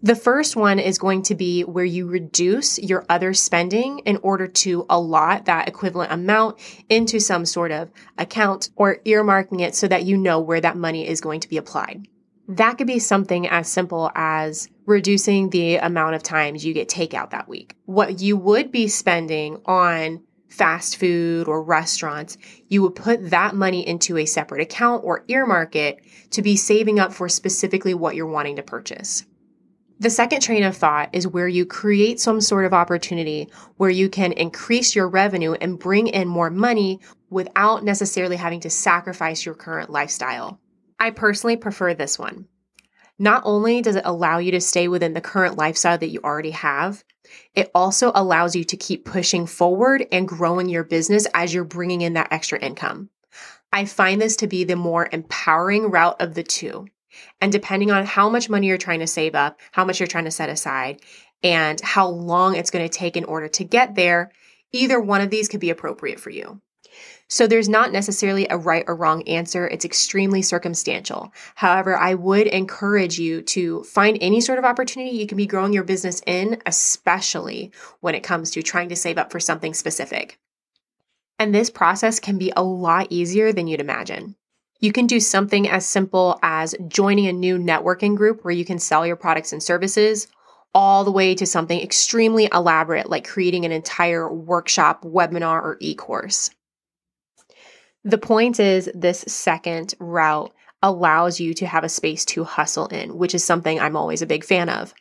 The 0.02 0.14
first 0.14 0.54
one 0.54 0.78
is 0.78 0.98
going 0.98 1.22
to 1.22 1.34
be 1.34 1.62
where 1.62 1.84
you 1.84 2.06
reduce 2.06 2.78
your 2.78 3.06
other 3.08 3.32
spending 3.32 4.00
in 4.00 4.18
order 4.18 4.46
to 4.46 4.84
allot 4.90 5.46
that 5.46 5.66
equivalent 5.66 6.12
amount 6.12 6.58
into 6.90 7.20
some 7.20 7.46
sort 7.46 7.70
of 7.70 7.90
account 8.18 8.68
or 8.76 8.98
earmarking 9.06 9.62
it 9.62 9.74
so 9.74 9.88
that 9.88 10.04
you 10.04 10.18
know 10.18 10.40
where 10.40 10.60
that 10.60 10.76
money 10.76 11.08
is 11.08 11.22
going 11.22 11.40
to 11.40 11.48
be 11.48 11.56
applied. 11.56 12.06
That 12.48 12.76
could 12.76 12.86
be 12.86 12.98
something 12.98 13.48
as 13.48 13.68
simple 13.68 14.10
as 14.14 14.68
reducing 14.86 15.50
the 15.50 15.76
amount 15.76 16.14
of 16.14 16.22
times 16.22 16.64
you 16.64 16.74
get 16.74 16.88
takeout 16.88 17.30
that 17.30 17.48
week. 17.48 17.74
What 17.86 18.20
you 18.20 18.36
would 18.36 18.70
be 18.70 18.88
spending 18.88 19.60
on 19.64 20.22
fast 20.48 20.98
food 20.98 21.48
or 21.48 21.62
restaurants, 21.62 22.36
you 22.68 22.82
would 22.82 22.94
put 22.94 23.30
that 23.30 23.54
money 23.54 23.86
into 23.86 24.18
a 24.18 24.26
separate 24.26 24.60
account 24.60 25.02
or 25.04 25.24
earmark 25.28 25.74
it 25.74 26.04
to 26.30 26.42
be 26.42 26.54
saving 26.54 27.00
up 27.00 27.12
for 27.12 27.28
specifically 27.28 27.94
what 27.94 28.14
you're 28.14 28.26
wanting 28.26 28.56
to 28.56 28.62
purchase. 28.62 29.24
The 30.00 30.10
second 30.10 30.42
train 30.42 30.64
of 30.64 30.76
thought 30.76 31.10
is 31.12 31.26
where 31.26 31.48
you 31.48 31.64
create 31.64 32.20
some 32.20 32.40
sort 32.40 32.66
of 32.66 32.74
opportunity 32.74 33.48
where 33.76 33.90
you 33.90 34.08
can 34.08 34.32
increase 34.32 34.94
your 34.94 35.08
revenue 35.08 35.52
and 35.54 35.78
bring 35.78 36.08
in 36.08 36.28
more 36.28 36.50
money 36.50 37.00
without 37.30 37.84
necessarily 37.84 38.36
having 38.36 38.60
to 38.60 38.70
sacrifice 38.70 39.46
your 39.46 39.54
current 39.54 39.90
lifestyle. 39.90 40.60
I 40.98 41.10
personally 41.10 41.56
prefer 41.56 41.94
this 41.94 42.18
one. 42.18 42.46
Not 43.18 43.42
only 43.44 43.80
does 43.80 43.96
it 43.96 44.04
allow 44.04 44.38
you 44.38 44.50
to 44.52 44.60
stay 44.60 44.88
within 44.88 45.12
the 45.14 45.20
current 45.20 45.56
lifestyle 45.56 45.98
that 45.98 46.08
you 46.08 46.20
already 46.24 46.50
have, 46.50 47.04
it 47.54 47.70
also 47.74 48.10
allows 48.14 48.56
you 48.56 48.64
to 48.64 48.76
keep 48.76 49.04
pushing 49.04 49.46
forward 49.46 50.06
and 50.10 50.26
growing 50.26 50.68
your 50.68 50.84
business 50.84 51.26
as 51.32 51.54
you're 51.54 51.64
bringing 51.64 52.00
in 52.00 52.14
that 52.14 52.32
extra 52.32 52.58
income. 52.58 53.10
I 53.72 53.84
find 53.84 54.20
this 54.20 54.36
to 54.36 54.46
be 54.46 54.64
the 54.64 54.76
more 54.76 55.08
empowering 55.10 55.90
route 55.90 56.20
of 56.20 56.34
the 56.34 56.42
two. 56.42 56.86
And 57.40 57.52
depending 57.52 57.90
on 57.90 58.04
how 58.04 58.28
much 58.28 58.50
money 58.50 58.66
you're 58.66 58.78
trying 58.78 59.00
to 59.00 59.06
save 59.06 59.34
up, 59.34 59.60
how 59.70 59.84
much 59.84 60.00
you're 60.00 60.06
trying 60.06 60.24
to 60.24 60.30
set 60.30 60.48
aside, 60.48 61.00
and 61.42 61.80
how 61.80 62.08
long 62.08 62.56
it's 62.56 62.70
going 62.70 62.88
to 62.88 62.98
take 62.98 63.16
in 63.16 63.24
order 63.24 63.48
to 63.48 63.64
get 63.64 63.94
there, 63.94 64.32
either 64.72 65.00
one 65.00 65.20
of 65.20 65.30
these 65.30 65.48
could 65.48 65.60
be 65.60 65.70
appropriate 65.70 66.18
for 66.18 66.30
you. 66.30 66.60
So 67.28 67.46
there's 67.46 67.68
not 67.68 67.92
necessarily 67.92 68.46
a 68.48 68.56
right 68.56 68.84
or 68.86 68.94
wrong 68.94 69.26
answer. 69.28 69.66
It's 69.66 69.84
extremely 69.84 70.42
circumstantial. 70.42 71.32
However, 71.54 71.96
I 71.96 72.14
would 72.14 72.46
encourage 72.46 73.18
you 73.18 73.42
to 73.42 73.82
find 73.84 74.18
any 74.20 74.40
sort 74.40 74.58
of 74.58 74.64
opportunity 74.64 75.16
you 75.16 75.26
can 75.26 75.36
be 75.36 75.46
growing 75.46 75.72
your 75.72 75.84
business 75.84 76.22
in, 76.26 76.60
especially 76.66 77.72
when 78.00 78.14
it 78.14 78.22
comes 78.22 78.50
to 78.52 78.62
trying 78.62 78.90
to 78.90 78.96
save 78.96 79.18
up 79.18 79.32
for 79.32 79.40
something 79.40 79.74
specific. 79.74 80.38
And 81.38 81.54
this 81.54 81.70
process 81.70 82.20
can 82.20 82.38
be 82.38 82.52
a 82.56 82.62
lot 82.62 83.08
easier 83.10 83.52
than 83.52 83.66
you'd 83.66 83.80
imagine. 83.80 84.36
You 84.80 84.92
can 84.92 85.06
do 85.06 85.18
something 85.18 85.68
as 85.68 85.86
simple 85.86 86.38
as 86.42 86.74
joining 86.88 87.26
a 87.26 87.32
new 87.32 87.58
networking 87.58 88.16
group 88.16 88.44
where 88.44 88.52
you 88.52 88.64
can 88.64 88.78
sell 88.78 89.06
your 89.06 89.16
products 89.16 89.52
and 89.52 89.62
services, 89.62 90.28
all 90.74 91.04
the 91.04 91.12
way 91.12 91.34
to 91.36 91.46
something 91.46 91.80
extremely 91.80 92.48
elaborate 92.52 93.08
like 93.08 93.26
creating 93.26 93.64
an 93.64 93.72
entire 93.72 94.30
workshop, 94.30 95.02
webinar, 95.02 95.62
or 95.62 95.76
e 95.80 95.94
course. 95.94 96.50
The 98.04 98.18
point 98.18 98.60
is, 98.60 98.90
this 98.94 99.24
second 99.26 99.94
route 99.98 100.52
allows 100.82 101.40
you 101.40 101.54
to 101.54 101.66
have 101.66 101.84
a 101.84 101.88
space 101.88 102.26
to 102.26 102.44
hustle 102.44 102.86
in, 102.88 103.16
which 103.16 103.34
is 103.34 103.42
something 103.42 103.80
I'm 103.80 103.96
always 103.96 104.20
a 104.20 104.26
big 104.26 104.44
fan 104.44 104.68
of. 104.68 104.92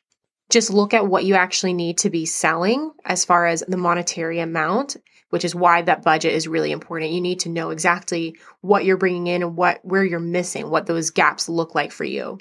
Just 0.49 0.69
look 0.69 0.93
at 0.93 1.07
what 1.07 1.25
you 1.25 1.35
actually 1.35 1.73
need 1.73 1.97
to 1.97 2.09
be 2.09 2.25
selling 2.25 2.91
as 3.03 3.25
far 3.25 3.45
as 3.45 3.61
the 3.67 3.75
monetary 3.75 4.39
amount, 4.39 4.95
which 5.31 5.43
is 5.43 5.53
why 5.53 5.81
that 5.81 6.03
budget 6.03 6.33
is 6.33 6.47
really 6.47 6.71
important. 6.71 7.11
You 7.11 7.19
need 7.19 7.41
to 7.41 7.49
know 7.49 7.71
exactly 7.71 8.37
what 8.61 8.85
you're 8.85 8.95
bringing 8.95 9.27
in 9.27 9.43
and 9.43 9.57
what 9.57 9.83
where 9.83 10.05
you're 10.05 10.19
missing, 10.21 10.69
what 10.69 10.85
those 10.85 11.09
gaps 11.09 11.49
look 11.49 11.75
like 11.75 11.91
for 11.91 12.05
you. 12.05 12.37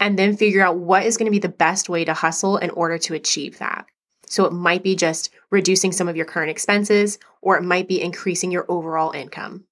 And 0.00 0.18
then 0.18 0.36
figure 0.36 0.64
out 0.64 0.78
what 0.78 1.04
is 1.04 1.18
going 1.18 1.26
to 1.26 1.30
be 1.30 1.38
the 1.40 1.48
best 1.50 1.90
way 1.90 2.06
to 2.06 2.14
hustle 2.14 2.56
in 2.56 2.70
order 2.70 2.96
to 2.98 3.14
achieve 3.14 3.58
that. 3.58 3.84
So 4.26 4.46
it 4.46 4.52
might 4.52 4.82
be 4.82 4.96
just 4.96 5.28
reducing 5.50 5.92
some 5.92 6.08
of 6.08 6.16
your 6.16 6.24
current 6.24 6.50
expenses 6.50 7.18
or 7.42 7.58
it 7.58 7.62
might 7.62 7.86
be 7.86 8.00
increasing 8.00 8.50
your 8.50 8.64
overall 8.68 9.10
income. 9.10 9.64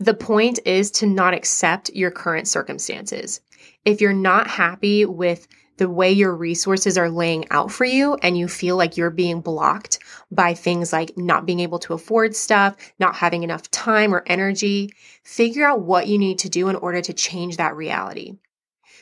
The 0.00 0.14
point 0.14 0.60
is 0.64 0.90
to 0.92 1.06
not 1.06 1.34
accept 1.34 1.90
your 1.90 2.12
current 2.12 2.46
circumstances. 2.46 3.40
If 3.84 4.00
you're 4.00 4.12
not 4.12 4.46
happy 4.46 5.04
with 5.04 5.48
the 5.78 5.88
way 5.88 6.12
your 6.12 6.34
resources 6.34 6.98
are 6.98 7.10
laying 7.10 7.48
out 7.50 7.72
for 7.72 7.84
you 7.84 8.14
and 8.22 8.36
you 8.36 8.48
feel 8.48 8.76
like 8.76 8.96
you're 8.96 9.10
being 9.10 9.40
blocked 9.40 9.98
by 10.30 10.54
things 10.54 10.92
like 10.92 11.16
not 11.16 11.46
being 11.46 11.60
able 11.60 11.78
to 11.80 11.94
afford 11.94 12.36
stuff, 12.36 12.76
not 12.98 13.16
having 13.16 13.42
enough 13.42 13.70
time 13.70 14.14
or 14.14 14.24
energy, 14.26 14.90
figure 15.22 15.66
out 15.66 15.82
what 15.82 16.06
you 16.08 16.18
need 16.18 16.40
to 16.40 16.48
do 16.48 16.68
in 16.68 16.76
order 16.76 17.00
to 17.00 17.12
change 17.12 17.56
that 17.56 17.76
reality. 17.76 18.36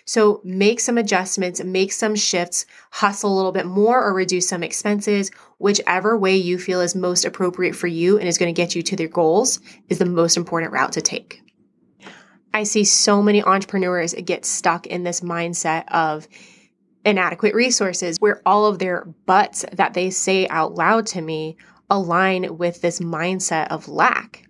So 0.06 0.40
make 0.44 0.78
some 0.78 0.98
adjustments, 0.98 1.62
make 1.62 1.92
some 1.92 2.14
shifts, 2.14 2.64
hustle 2.92 3.34
a 3.34 3.36
little 3.36 3.50
bit 3.50 3.66
more 3.66 4.02
or 4.02 4.14
reduce 4.14 4.48
some 4.48 4.62
expenses, 4.62 5.32
whichever 5.58 6.16
way 6.16 6.36
you 6.36 6.58
feel 6.58 6.80
is 6.80 6.94
most 6.94 7.24
appropriate 7.24 7.74
for 7.74 7.88
you 7.88 8.16
and 8.16 8.28
is 8.28 8.38
going 8.38 8.54
to 8.54 8.56
get 8.56 8.76
you 8.76 8.82
to 8.82 8.96
their 8.96 9.08
goals 9.08 9.60
is 9.88 9.98
the 9.98 10.06
most 10.06 10.36
important 10.36 10.72
route 10.72 10.92
to 10.92 11.00
take. 11.00 11.42
I 12.54 12.62
see 12.62 12.84
so 12.84 13.20
many 13.20 13.42
entrepreneurs 13.42 14.14
get 14.14 14.44
stuck 14.44 14.86
in 14.86 15.02
this 15.02 15.20
mindset 15.20 15.84
of 15.88 16.28
inadequate 17.04 17.54
resources 17.54 18.18
where 18.20 18.40
all 18.46 18.66
of 18.66 18.78
their 18.78 19.04
buts 19.26 19.64
that 19.72 19.94
they 19.94 20.10
say 20.10 20.46
out 20.48 20.74
loud 20.74 21.06
to 21.06 21.20
me 21.20 21.56
align 21.90 22.56
with 22.58 22.80
this 22.80 23.00
mindset 23.00 23.68
of 23.68 23.88
lack. 23.88 24.45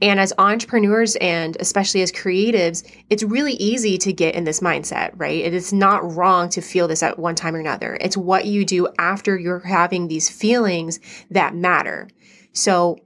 And 0.00 0.20
as 0.20 0.32
entrepreneurs 0.38 1.16
and 1.16 1.56
especially 1.58 2.02
as 2.02 2.12
creatives, 2.12 2.88
it's 3.10 3.24
really 3.24 3.54
easy 3.54 3.98
to 3.98 4.12
get 4.12 4.34
in 4.34 4.44
this 4.44 4.60
mindset, 4.60 5.10
right? 5.16 5.44
It 5.44 5.54
is 5.54 5.72
not 5.72 6.14
wrong 6.14 6.48
to 6.50 6.60
feel 6.60 6.86
this 6.86 7.02
at 7.02 7.18
one 7.18 7.34
time 7.34 7.56
or 7.56 7.60
another. 7.60 7.98
It's 8.00 8.16
what 8.16 8.46
you 8.46 8.64
do 8.64 8.88
after 8.98 9.36
you're 9.36 9.58
having 9.58 10.06
these 10.06 10.28
feelings 10.28 11.00
that 11.30 11.54
matter. 11.54 12.08
So 12.52 12.98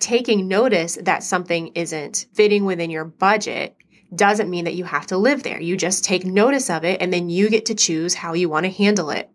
taking 0.00 0.48
notice 0.48 0.98
that 1.02 1.22
something 1.22 1.68
isn't 1.68 2.26
fitting 2.34 2.64
within 2.64 2.90
your 2.90 3.06
budget 3.06 3.74
doesn't 4.14 4.50
mean 4.50 4.64
that 4.64 4.74
you 4.74 4.84
have 4.84 5.06
to 5.06 5.18
live 5.18 5.42
there. 5.42 5.60
You 5.60 5.76
just 5.76 6.04
take 6.04 6.24
notice 6.24 6.70
of 6.70 6.84
it 6.84 7.00
and 7.00 7.12
then 7.12 7.28
you 7.28 7.48
get 7.50 7.66
to 7.66 7.74
choose 7.74 8.14
how 8.14 8.34
you 8.34 8.48
want 8.48 8.64
to 8.64 8.70
handle 8.70 9.10
it. 9.10 9.30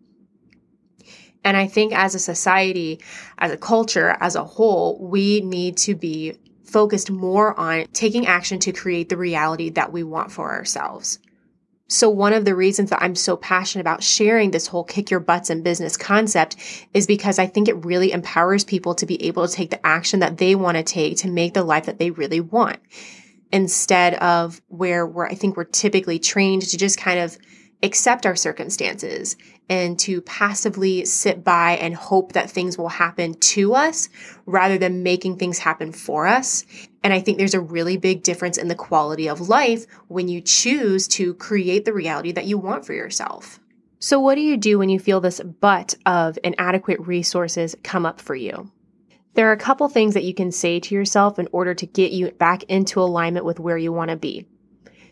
And 1.44 1.56
I 1.56 1.66
think 1.66 1.92
as 1.92 2.14
a 2.14 2.18
society, 2.18 3.00
as 3.38 3.52
a 3.52 3.56
culture, 3.56 4.16
as 4.20 4.34
a 4.34 4.44
whole, 4.44 4.98
we 4.98 5.42
need 5.42 5.76
to 5.78 5.94
be 5.94 6.38
focused 6.74 7.08
more 7.08 7.58
on 7.58 7.86
taking 7.92 8.26
action 8.26 8.58
to 8.58 8.72
create 8.72 9.08
the 9.08 9.16
reality 9.16 9.70
that 9.70 9.92
we 9.92 10.02
want 10.02 10.32
for 10.32 10.50
ourselves. 10.50 11.20
So, 11.86 12.10
one 12.10 12.32
of 12.32 12.44
the 12.44 12.56
reasons 12.56 12.90
that 12.90 13.00
I'm 13.00 13.14
so 13.14 13.36
passionate 13.36 13.82
about 13.82 14.02
sharing 14.02 14.50
this 14.50 14.66
whole 14.66 14.82
kick 14.82 15.08
your 15.08 15.20
butts 15.20 15.50
in 15.50 15.62
business 15.62 15.96
concept 15.96 16.56
is 16.92 17.06
because 17.06 17.38
I 17.38 17.46
think 17.46 17.68
it 17.68 17.84
really 17.84 18.10
empowers 18.10 18.64
people 18.64 18.96
to 18.96 19.06
be 19.06 19.22
able 19.24 19.46
to 19.46 19.54
take 19.54 19.70
the 19.70 19.86
action 19.86 20.18
that 20.18 20.38
they 20.38 20.56
want 20.56 20.76
to 20.76 20.82
take 20.82 21.18
to 21.18 21.30
make 21.30 21.54
the 21.54 21.62
life 21.62 21.86
that 21.86 22.00
they 22.00 22.10
really 22.10 22.40
want. 22.40 22.80
Instead 23.52 24.14
of 24.14 24.60
where 24.66 25.06
we're, 25.06 25.26
I 25.28 25.36
think 25.36 25.56
we're 25.56 25.62
typically 25.62 26.18
trained 26.18 26.62
to 26.62 26.76
just 26.76 26.98
kind 26.98 27.20
of 27.20 27.38
accept 27.84 28.26
our 28.26 28.34
circumstances 28.34 29.36
and 29.68 29.98
to 29.98 30.20
passively 30.22 31.04
sit 31.04 31.44
by 31.44 31.72
and 31.72 31.94
hope 31.94 32.32
that 32.32 32.50
things 32.50 32.76
will 32.76 32.88
happen 32.88 33.34
to 33.34 33.74
us 33.74 34.08
rather 34.46 34.78
than 34.78 35.02
making 35.02 35.36
things 35.36 35.58
happen 35.58 35.92
for 35.92 36.26
us. 36.26 36.64
And 37.02 37.12
I 37.12 37.20
think 37.20 37.38
there's 37.38 37.54
a 37.54 37.60
really 37.60 37.96
big 37.96 38.22
difference 38.22 38.58
in 38.58 38.68
the 38.68 38.74
quality 38.74 39.28
of 39.28 39.48
life 39.48 39.86
when 40.08 40.28
you 40.28 40.40
choose 40.40 41.06
to 41.08 41.34
create 41.34 41.84
the 41.84 41.92
reality 41.92 42.32
that 42.32 42.46
you 42.46 42.58
want 42.58 42.84
for 42.84 42.94
yourself. 42.94 43.60
So, 43.98 44.20
what 44.20 44.34
do 44.34 44.42
you 44.42 44.56
do 44.56 44.78
when 44.78 44.90
you 44.90 44.98
feel 44.98 45.20
this 45.20 45.40
but 45.60 45.94
of 46.04 46.38
inadequate 46.44 47.00
resources 47.00 47.74
come 47.82 48.04
up 48.04 48.20
for 48.20 48.34
you? 48.34 48.70
There 49.34 49.48
are 49.48 49.52
a 49.52 49.58
couple 49.58 49.88
things 49.88 50.14
that 50.14 50.24
you 50.24 50.34
can 50.34 50.52
say 50.52 50.78
to 50.80 50.94
yourself 50.94 51.38
in 51.38 51.48
order 51.52 51.74
to 51.74 51.86
get 51.86 52.12
you 52.12 52.30
back 52.32 52.64
into 52.64 53.00
alignment 53.00 53.44
with 53.44 53.58
where 53.58 53.78
you 53.78 53.92
want 53.92 54.10
to 54.10 54.16
be. 54.16 54.46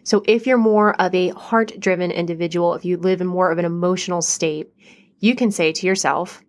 So 0.05 0.23
if 0.27 0.47
you're 0.47 0.59
more 0.59 1.01
of 1.01 1.15
a 1.15 1.29
heart 1.31 1.73
driven 1.79 2.11
individual, 2.11 2.75
if 2.75 2.85
you 2.85 2.97
live 2.97 3.21
in 3.21 3.27
more 3.27 3.51
of 3.51 3.59
an 3.59 3.65
emotional 3.65 4.23
state, 4.23 4.69
you 5.21 5.37
can 5.37 5.51
say 5.53 5.73
to 5.73 5.87
yourself, 5.87 6.43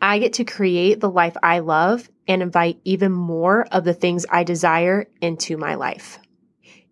I 0.00 0.20
get 0.20 0.34
to 0.34 0.44
create 0.44 1.00
the 1.00 1.10
life 1.10 1.36
I 1.42 1.58
love 1.58 2.08
and 2.28 2.42
invite 2.42 2.80
even 2.84 3.10
more 3.10 3.66
of 3.72 3.84
the 3.84 3.94
things 3.94 4.26
I 4.30 4.44
desire 4.44 5.08
into 5.20 5.56
my 5.56 5.74
life. 5.74 6.20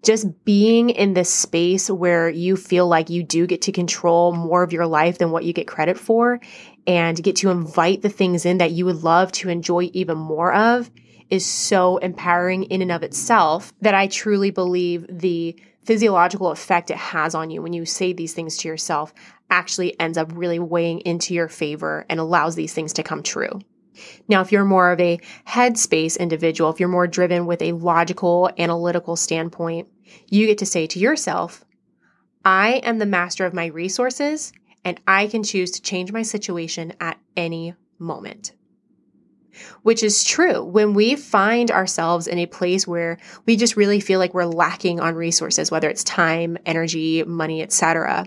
Just 0.02 0.44
being 0.44 0.90
in 0.90 1.14
this 1.14 1.32
space 1.32 1.88
where 1.88 2.28
you 2.28 2.56
feel 2.56 2.88
like 2.88 3.10
you 3.10 3.22
do 3.22 3.46
get 3.46 3.62
to 3.62 3.72
control 3.72 4.32
more 4.32 4.62
of 4.62 4.72
your 4.72 4.86
life 4.86 5.18
than 5.18 5.30
what 5.30 5.44
you 5.44 5.52
get 5.52 5.66
credit 5.66 5.98
for 5.98 6.40
and 6.86 7.22
get 7.22 7.36
to 7.36 7.50
invite 7.50 8.02
the 8.02 8.08
things 8.08 8.44
in 8.44 8.58
that 8.58 8.72
you 8.72 8.84
would 8.86 9.02
love 9.02 9.32
to 9.32 9.48
enjoy 9.48 9.90
even 9.92 10.16
more 10.16 10.52
of 10.52 10.90
is 11.28 11.44
so 11.44 11.96
empowering 11.98 12.64
in 12.64 12.82
and 12.82 12.92
of 12.92 13.02
itself 13.02 13.72
that 13.80 13.94
I 13.94 14.06
truly 14.06 14.50
believe 14.50 15.06
the 15.08 15.56
physiological 15.86 16.50
effect 16.50 16.90
it 16.90 16.96
has 16.96 17.34
on 17.34 17.48
you 17.50 17.62
when 17.62 17.72
you 17.72 17.86
say 17.86 18.12
these 18.12 18.34
things 18.34 18.56
to 18.58 18.68
yourself 18.68 19.14
actually 19.50 19.98
ends 20.00 20.18
up 20.18 20.32
really 20.34 20.58
weighing 20.58 20.98
into 21.00 21.32
your 21.32 21.48
favor 21.48 22.04
and 22.10 22.18
allows 22.18 22.56
these 22.56 22.74
things 22.74 22.92
to 22.94 23.04
come 23.04 23.22
true. 23.22 23.60
Now, 24.28 24.40
if 24.40 24.50
you're 24.52 24.64
more 24.64 24.90
of 24.90 25.00
a 25.00 25.20
headspace 25.46 26.18
individual, 26.18 26.70
if 26.70 26.80
you're 26.80 26.88
more 26.88 27.06
driven 27.06 27.46
with 27.46 27.62
a 27.62 27.72
logical, 27.72 28.50
analytical 28.58 29.16
standpoint, 29.16 29.88
you 30.28 30.46
get 30.46 30.58
to 30.58 30.66
say 30.66 30.86
to 30.88 30.98
yourself, 30.98 31.64
I 32.44 32.74
am 32.84 32.98
the 32.98 33.06
master 33.06 33.46
of 33.46 33.54
my 33.54 33.66
resources 33.66 34.52
and 34.84 35.00
I 35.06 35.28
can 35.28 35.44
choose 35.44 35.70
to 35.72 35.82
change 35.82 36.12
my 36.12 36.22
situation 36.22 36.92
at 37.00 37.18
any 37.36 37.74
moment 37.98 38.55
which 39.82 40.02
is 40.02 40.24
true. 40.24 40.62
When 40.62 40.94
we 40.94 41.16
find 41.16 41.70
ourselves 41.70 42.26
in 42.26 42.38
a 42.38 42.46
place 42.46 42.86
where 42.86 43.18
we 43.46 43.56
just 43.56 43.76
really 43.76 44.00
feel 44.00 44.18
like 44.18 44.34
we're 44.34 44.44
lacking 44.44 45.00
on 45.00 45.14
resources, 45.14 45.70
whether 45.70 45.88
it's 45.88 46.04
time, 46.04 46.58
energy, 46.66 47.22
money, 47.24 47.62
etc., 47.62 48.26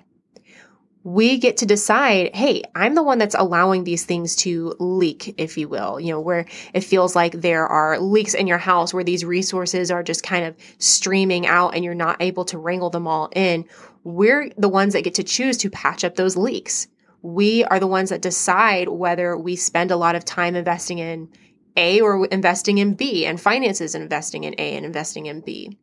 we 1.03 1.37
get 1.37 1.57
to 1.57 1.65
decide, 1.65 2.35
hey, 2.35 2.61
I'm 2.75 2.93
the 2.93 3.03
one 3.03 3.17
that's 3.17 3.35
allowing 3.35 3.83
these 3.83 4.03
things 4.03 4.35
to 4.37 4.75
leak, 4.79 5.33
if 5.37 5.57
you 5.57 5.69
will, 5.69 5.99
you 5.99 6.11
know, 6.11 6.19
where 6.19 6.45
it 6.73 6.81
feels 6.83 7.15
like 7.15 7.33
there 7.33 7.65
are 7.65 7.99
leaks 7.99 8.33
in 8.33 8.47
your 8.47 8.57
house 8.57 8.93
where 8.93 9.03
these 9.03 9.23
resources 9.23 9.91
are 9.91 10.03
just 10.03 10.23
kind 10.23 10.45
of 10.45 10.55
streaming 10.77 11.47
out 11.47 11.73
and 11.73 11.85
you're 11.85 11.95
not 11.95 12.21
able 12.21 12.43
to 12.45 12.57
wrangle 12.57 12.89
them 12.89 13.07
all 13.07 13.29
in. 13.33 13.65
We're 14.03 14.51
the 14.57 14.69
ones 14.69 14.93
that 14.93 15.03
get 15.03 15.15
to 15.15 15.23
choose 15.23 15.57
to 15.57 15.69
patch 15.69 16.03
up 16.03 16.15
those 16.15 16.35
leaks 16.35 16.87
we 17.21 17.63
are 17.65 17.79
the 17.79 17.87
ones 17.87 18.09
that 18.09 18.21
decide 18.21 18.87
whether 18.87 19.37
we 19.37 19.55
spend 19.55 19.91
a 19.91 19.97
lot 19.97 20.15
of 20.15 20.25
time 20.25 20.55
investing 20.55 20.99
in 20.99 21.29
A 21.75 22.01
or 22.01 22.25
investing 22.27 22.77
in 22.77 22.93
B, 22.93 23.25
and 23.25 23.39
finances 23.39 23.95
investing 23.95 24.43
in 24.43 24.55
A 24.57 24.75
and 24.75 24.85
investing 24.85 25.25
in 25.25 25.41
B. 25.41 25.77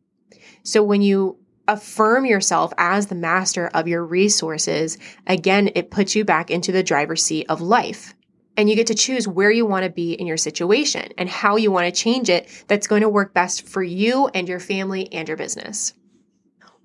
So 0.63 0.83
when 0.83 1.01
you 1.01 1.37
affirm 1.67 2.25
yourself 2.25 2.73
as 2.77 3.07
the 3.07 3.15
master 3.15 3.67
of 3.73 3.87
your 3.87 4.03
resources, 4.03 4.97
again, 5.25 5.69
it 5.75 5.91
puts 5.91 6.15
you 6.15 6.23
back 6.23 6.49
into 6.49 6.71
the 6.71 6.83
driver's 6.83 7.23
seat 7.23 7.45
of 7.49 7.61
life. 7.61 8.13
And 8.55 8.69
you 8.69 8.75
get 8.75 8.87
to 8.87 8.95
choose 8.95 9.27
where 9.27 9.51
you 9.51 9.67
want 9.67 9.83
to 9.83 9.89
be 9.91 10.13
in 10.13 10.25
your 10.25 10.37
situation 10.37 11.11
and 11.17 11.29
how 11.29 11.57
you 11.57 11.71
want 11.71 11.85
to 11.85 12.01
change 12.01 12.29
it 12.29 12.49
that's 12.67 12.87
going 12.87 13.03
to 13.03 13.09
work 13.09 13.33
best 13.33 13.67
for 13.67 13.83
you 13.83 14.29
and 14.33 14.49
your 14.49 14.59
family 14.59 15.11
and 15.13 15.27
your 15.27 15.37
business. 15.37 15.93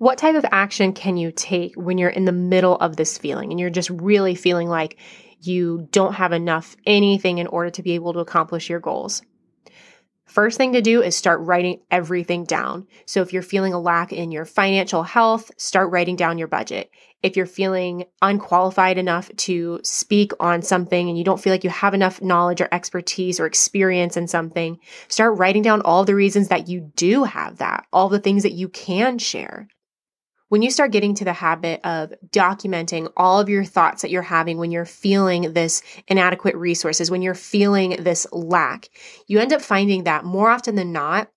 What 0.02 0.18
type 0.18 0.34
of 0.34 0.44
action 0.50 0.94
can 0.94 1.16
you 1.16 1.30
take 1.30 1.76
when 1.76 1.96
you're 1.96 2.10
in 2.10 2.24
the 2.24 2.32
middle 2.32 2.74
of 2.74 2.96
this 2.96 3.18
feeling 3.18 3.52
and 3.52 3.60
you're 3.60 3.70
just 3.70 3.88
really 3.88 4.34
feeling 4.34 4.68
like 4.68 4.98
you 5.40 5.86
don't 5.92 6.14
have 6.14 6.32
enough 6.32 6.74
anything 6.84 7.38
in 7.38 7.46
order 7.46 7.70
to 7.70 7.84
be 7.84 7.92
able 7.92 8.12
to 8.14 8.18
accomplish 8.18 8.68
your 8.68 8.80
goals? 8.80 9.22
First 10.26 10.58
thing 10.58 10.72
to 10.72 10.82
do 10.82 11.02
is 11.02 11.14
start 11.14 11.38
writing 11.42 11.82
everything 11.88 12.42
down. 12.42 12.88
So 13.06 13.22
if 13.22 13.32
you're 13.32 13.42
feeling 13.42 13.74
a 13.74 13.78
lack 13.78 14.12
in 14.12 14.32
your 14.32 14.44
financial 14.44 15.04
health, 15.04 15.52
start 15.56 15.92
writing 15.92 16.16
down 16.16 16.36
your 16.36 16.48
budget. 16.48 16.90
If 17.22 17.36
you're 17.36 17.46
feeling 17.46 18.06
unqualified 18.20 18.98
enough 18.98 19.30
to 19.36 19.78
speak 19.84 20.32
on 20.40 20.62
something 20.62 21.08
and 21.08 21.16
you 21.16 21.22
don't 21.22 21.40
feel 21.40 21.52
like 21.52 21.62
you 21.62 21.70
have 21.70 21.94
enough 21.94 22.20
knowledge 22.20 22.60
or 22.60 22.68
expertise 22.72 23.38
or 23.38 23.46
experience 23.46 24.16
in 24.16 24.26
something, 24.26 24.80
start 25.06 25.38
writing 25.38 25.62
down 25.62 25.80
all 25.82 26.04
the 26.04 26.16
reasons 26.16 26.48
that 26.48 26.66
you 26.66 26.90
do 26.96 27.22
have 27.22 27.58
that, 27.58 27.86
all 27.92 28.08
the 28.08 28.18
things 28.18 28.42
that 28.42 28.50
you 28.50 28.68
can 28.68 29.18
share 29.18 29.68
when 30.52 30.60
you 30.60 30.70
start 30.70 30.92
getting 30.92 31.14
to 31.14 31.24
the 31.24 31.32
habit 31.32 31.80
of 31.82 32.12
documenting 32.28 33.10
all 33.16 33.40
of 33.40 33.48
your 33.48 33.64
thoughts 33.64 34.02
that 34.02 34.10
you're 34.10 34.20
having 34.20 34.58
when 34.58 34.70
you're 34.70 34.84
feeling 34.84 35.54
this 35.54 35.80
inadequate 36.08 36.54
resources, 36.56 37.10
when 37.10 37.22
you're 37.22 37.32
feeling 37.32 37.96
this 38.00 38.26
lack, 38.32 38.90
you 39.26 39.38
end 39.38 39.54
up 39.54 39.62
finding 39.62 40.04
that 40.04 40.26
more 40.26 40.50
often 40.50 40.74
than 40.74 40.92
not, 40.92 41.30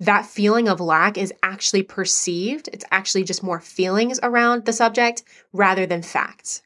that 0.00 0.24
feeling 0.24 0.66
of 0.66 0.80
lack 0.80 1.18
is 1.18 1.30
actually 1.42 1.82
perceived. 1.82 2.70
It's 2.72 2.86
actually 2.90 3.24
just 3.24 3.42
more 3.42 3.60
feelings 3.60 4.18
around 4.22 4.64
the 4.64 4.72
subject 4.72 5.24
rather 5.52 5.84
than 5.84 6.00
facts. 6.00 6.62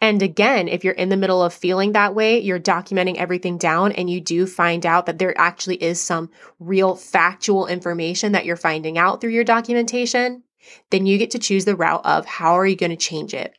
And 0.00 0.20
again, 0.22 0.66
if 0.66 0.82
you're 0.82 0.92
in 0.92 1.08
the 1.08 1.16
middle 1.16 1.40
of 1.40 1.54
feeling 1.54 1.92
that 1.92 2.16
way, 2.16 2.40
you're 2.40 2.58
documenting 2.58 3.14
everything 3.14 3.58
down 3.58 3.92
and 3.92 4.10
you 4.10 4.20
do 4.20 4.44
find 4.44 4.84
out 4.84 5.06
that 5.06 5.20
there 5.20 5.38
actually 5.38 5.80
is 5.80 6.00
some 6.00 6.30
real 6.58 6.96
factual 6.96 7.68
information 7.68 8.32
that 8.32 8.44
you're 8.44 8.56
finding 8.56 8.98
out 8.98 9.20
through 9.20 9.30
your 9.30 9.44
documentation 9.44 10.42
then 10.90 11.06
you 11.06 11.18
get 11.18 11.30
to 11.32 11.38
choose 11.38 11.64
the 11.64 11.76
route 11.76 12.04
of 12.04 12.26
how 12.26 12.54
are 12.54 12.66
you 12.66 12.76
going 12.76 12.90
to 12.90 12.96
change 12.96 13.34
it? 13.34 13.56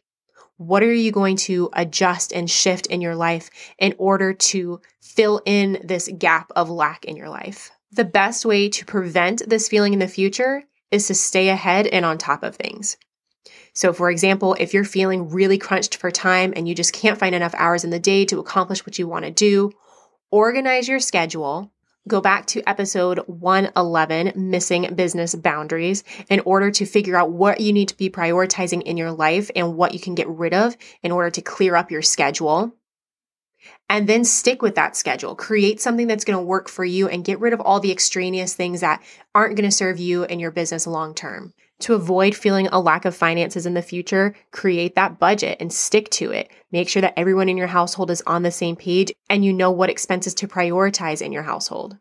What 0.58 0.82
are 0.82 0.94
you 0.94 1.12
going 1.12 1.38
to 1.38 1.70
adjust 1.74 2.34
and 2.34 2.50
shift 2.50 2.88
in 2.88 3.00
your 3.00 3.16
life 3.16 3.50
in 3.78 3.94
order 3.98 4.34
to 4.34 4.82
fill 5.02 5.42
in 5.46 5.80
this 5.84 6.10
gap 6.18 6.52
of 6.56 6.70
lack 6.70 7.06
in 7.06 7.16
your 7.16 7.30
life? 7.30 7.72
The 7.92 8.06
best 8.06 8.46
way 8.46 8.68
to 8.70 8.86
prevent 8.86 9.48
this 9.48 9.70
feeling 9.70 9.94
in 9.94 10.00
the 10.00 10.08
future 10.08 10.64
is 10.90 11.08
to 11.08 11.14
stay 11.14 11.50
ahead 11.50 11.88
and 11.88 12.06
on 12.06 12.18
top 12.18 12.44
of 12.44 12.56
things. 12.56 12.98
So, 13.74 13.94
for 13.94 14.10
example, 14.10 14.56
if 14.60 14.74
you're 14.74 14.84
feeling 14.84 15.30
really 15.30 15.60
crunched 15.60 15.98
for 15.98 16.10
time 16.10 16.54
and 16.56 16.68
you 16.68 16.74
just 16.74 16.94
can't 16.94 17.20
find 17.20 17.36
enough 17.36 17.54
hours 17.56 17.84
in 17.84 17.92
the 17.92 18.00
day 18.00 18.26
to 18.26 18.40
accomplish 18.40 18.86
what 18.86 18.98
you 18.98 19.08
want 19.08 19.26
to 19.26 19.32
do, 19.32 19.72
organize 20.32 20.88
your 20.88 21.00
schedule 21.00 21.72
go 22.08 22.22
back 22.22 22.46
to 22.48 22.68
episode 22.68 23.20
111, 23.28 24.34
Missing 24.36 24.96
Business 24.96 25.36
Boundaries, 25.36 26.04
in 26.30 26.40
order 26.42 26.72
to 26.72 26.86
figure 26.86 27.16
out 27.16 27.32
what 27.32 27.60
you 27.60 27.74
need 27.74 27.90
to 27.90 27.98
be 27.98 28.10
prioritizing 28.10 28.82
in 28.84 28.98
your 28.98 29.12
life 29.12 29.52
and 29.56 29.76
what 29.76 29.94
you 29.94 30.00
can 30.00 30.16
get 30.16 30.28
rid 30.28 30.54
of 30.54 30.76
in 31.04 31.12
order 31.12 31.30
to 31.30 31.42
clear 31.42 31.76
up 31.76 31.92
your 31.92 32.02
schedule. 32.02 32.74
And 33.90 34.08
then 34.08 34.24
stick 34.24 34.62
with 34.62 34.76
that 34.76 34.96
schedule. 34.96 35.36
Create 35.36 35.82
something 35.82 36.08
that's 36.08 36.26
going 36.26 36.38
to 36.38 36.44
work 36.44 36.70
for 36.70 36.86
you 36.86 37.08
and 37.08 37.24
get 37.24 37.40
rid 37.40 37.54
of 37.54 37.62
all 37.62 37.80
the 37.80 37.92
extraneous 37.92 38.54
things 38.54 38.82
that 38.82 39.02
aren't 39.36 39.56
going 39.56 39.70
to 39.70 39.76
serve 39.76 40.00
you 40.00 40.24
and 40.24 40.40
your 40.40 40.52
business 40.52 40.88
long 40.88 41.14
term. 41.14 41.54
To 41.82 41.94
avoid 41.94 42.36
feeling 42.36 42.68
a 42.68 42.80
lack 42.80 43.06
of 43.06 43.16
finances 43.16 43.68
in 43.68 43.76
the 43.76 43.84
future, 43.84 44.36
create 44.52 44.96
that 44.96 45.20
budget 45.20 45.58
and 45.60 45.72
stick 45.72 46.10
to 46.12 46.32
it. 46.32 46.50
Make 46.72 46.90
sure 46.90 47.04
that 47.04 47.14
everyone 47.18 47.50
in 47.50 47.58
your 47.58 47.68
household 47.68 48.10
is 48.10 48.24
on 48.26 48.42
the 48.42 48.50
same 48.50 48.76
page 48.76 49.14
and 49.30 49.46
you 49.46 49.54
know 49.54 49.70
what 49.70 49.90
expenses 49.90 50.34
to 50.36 50.48
prioritize 50.48 51.22
in 51.22 51.32
your 51.32 51.44
household. 51.44 51.98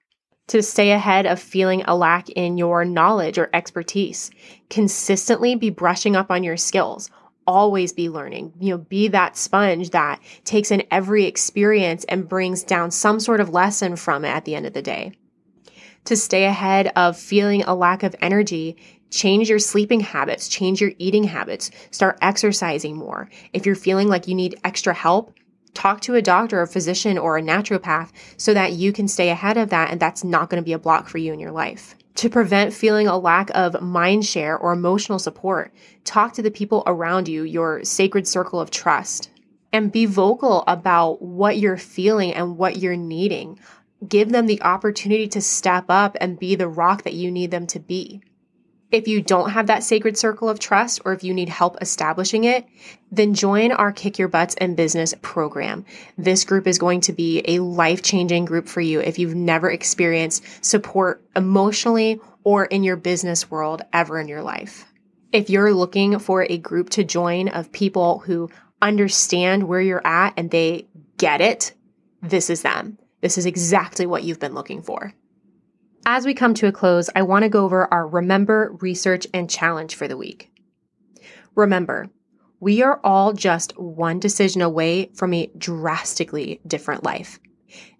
To 0.49 0.63
stay 0.63 0.93
ahead 0.93 1.27
of 1.27 1.41
feeling 1.41 1.83
a 1.83 1.95
lack 1.95 2.31
in 2.31 2.57
your 2.57 2.87
knowledge 2.87 3.37
or 3.37 3.51
expertise, 3.53 4.31
consistently 4.71 5.57
be 5.57 5.71
brushing 5.71 6.17
up 6.17 6.31
on 6.31 6.43
your 6.43 6.57
skills. 6.57 7.11
Always 7.47 7.93
be 7.93 8.09
learning. 8.09 8.55
You 8.59 8.71
know, 8.71 8.79
be 8.79 9.09
that 9.09 9.37
sponge 9.37 9.91
that 9.91 10.21
takes 10.45 10.71
in 10.71 10.85
every 10.91 11.25
experience 11.27 12.05
and 12.05 12.29
brings 12.29 12.63
down 12.63 12.93
some 12.93 13.21
sort 13.21 13.41
of 13.41 13.51
lesson 13.51 13.97
from 13.97 14.25
it 14.25 14.31
at 14.31 14.47
the 14.47 14.55
end 14.55 14.67
of 14.67 14.73
the 14.73 14.83
day 14.83 15.13
to 16.07 16.17
stay 16.17 16.45
ahead 16.45 16.93
of 16.97 17.17
feeling 17.17 17.63
a 17.65 17.75
lack 17.75 18.03
of 18.03 18.17
energy, 18.21 18.77
change 19.11 19.49
your 19.49 19.59
sleeping 19.59 20.01
habits, 20.01 20.49
change 20.49 20.81
your 20.81 20.93
eating 20.99 21.25
habits, 21.25 21.71
start 21.91 22.19
exercising 22.21 22.97
more. 22.97 23.29
If 23.53 23.67
you're 23.67 23.75
feeling 23.75 24.09
like 24.09 24.29
you 24.29 24.35
need 24.35 24.59
extra 24.65 24.95
help, 24.95 25.35
talk 25.75 26.01
to 26.03 26.15
a 26.15 26.23
doctor, 26.23 26.61
a 26.63 26.67
physician, 26.67 27.19
or 27.19 27.37
a 27.37 27.43
naturopath 27.43 28.11
so 28.37 28.55
that 28.55 28.73
you 28.73 28.93
can 28.93 29.09
stay 29.09 29.31
ahead 29.31 29.57
of 29.57 29.71
that 29.71 29.91
and 29.91 30.01
that's 30.01 30.25
not 30.25 30.51
going 30.51 30.63
to 30.63 30.65
be 30.65 30.73
a 30.73 30.79
block 30.79 31.09
for 31.09 31.19
you 31.19 31.33
in 31.33 31.41
your 31.41 31.53
life. 31.53 31.95
To 32.17 32.31
prevent 32.31 32.73
feeling 32.73 33.07
a 33.07 33.19
lack 33.19 33.51
of 33.55 33.83
mind 33.83 34.25
share 34.25 34.57
or 34.57 34.73
emotional 34.73 35.19
support, 35.19 35.73
talk 36.05 36.33
to 36.35 36.43
the 36.43 36.51
people 36.51 36.83
around 36.87 37.29
you, 37.29 37.43
your 37.43 37.85
sacred 37.85 38.27
circle 38.27 38.59
of 38.59 38.71
trust, 38.71 39.31
and 39.71 39.93
be 39.93 40.07
vocal 40.07 40.65
about 40.67 41.21
what 41.21 41.59
you're 41.59 41.77
feeling 41.77 42.33
and 42.33 42.57
what 42.57 42.79
you're 42.79 42.97
needing 42.97 43.59
give 44.07 44.31
them 44.31 44.47
the 44.47 44.63
opportunity 44.63 45.29
to 45.29 45.41
step 45.41 45.87
up 45.89 46.17
and 46.21 46.39
be 46.39 46.55
the 46.55 46.69
rock 46.69 47.03
that 47.05 47.15
you 47.15 47.31
need 47.31 47.51
them 47.51 47.67
to 47.69 47.81
be. 47.81 48.21
If 48.93 49.09
you 49.09 49.21
don't 49.21 49.51
have 49.51 49.67
that 49.67 49.83
sacred 49.83 50.17
circle 50.17 50.49
of 50.49 50.61
trust 50.61 51.01
or 51.05 51.13
if 51.13 51.25
you 51.25 51.35
need 51.35 51.49
help 51.49 51.77
establishing 51.81 52.45
it, 52.45 52.67
then 53.11 53.35
join 53.35 53.73
our 53.73 53.91
Kick 53.93 54.19
Your 54.19 54.29
Butts 54.29 54.55
and 54.59 54.77
Business 54.77 55.13
program. 55.23 55.85
This 56.17 56.45
group 56.45 56.69
is 56.69 56.79
going 56.79 57.01
to 57.03 57.13
be 57.13 57.43
a 57.47 57.59
life 57.59 58.03
changing 58.03 58.45
group 58.45 58.69
for 58.69 58.81
you 58.81 59.01
if 59.01 59.19
you've 59.19 59.35
never 59.35 59.69
experienced 59.69 60.65
support 60.65 61.25
emotionally 61.35 62.21
or 62.45 62.65
in 62.65 62.85
your 62.85 62.97
business 62.97 63.51
world 63.51 63.83
ever 63.93 64.21
in 64.21 64.29
your 64.29 64.43
life. 64.43 64.85
If 65.33 65.51
you're 65.51 65.75
looking 65.75 66.21
for 66.21 66.43
a 66.43 66.57
group 66.57 66.91
to 66.91 67.03
join 67.03 67.49
of 67.49 67.73
people 67.73 68.21
who 68.21 68.51
understand 68.81 69.65
where 69.65 69.81
you're 69.81 70.07
at 70.07 70.35
and 70.37 70.49
they 70.49 70.87
get 71.19 71.41
it, 71.41 71.75
this 72.23 72.51
is 72.51 72.63
them. 72.63 72.99
This 73.21 73.37
is 73.37 73.47
exactly 73.47 74.07
what 74.07 74.23
you've 74.23 74.39
been 74.39 74.55
looking 74.55 74.83
for. 74.83 75.13
As 76.09 76.25
we 76.25 76.35
come 76.35 76.55
to 76.55 76.69
a 76.69 76.73
close, 76.73 77.11
I 77.17 77.23
want 77.23 77.43
to 77.43 77.49
go 77.49 77.65
over 77.65 77.93
our 77.93 78.07
remember, 78.07 78.77
research, 78.81 79.27
and 79.35 79.51
challenge 79.51 79.97
for 79.97 80.07
the 80.07 80.17
week. 80.17 80.53
Remember, 81.57 82.09
we 82.61 82.81
are 82.81 83.01
all 83.03 83.33
just 83.33 83.77
one 83.77 84.21
decision 84.21 84.63
away 84.63 85.11
from 85.15 85.35
a 85.35 85.51
drastically 85.59 86.61
different 86.65 87.03
life. 87.03 87.41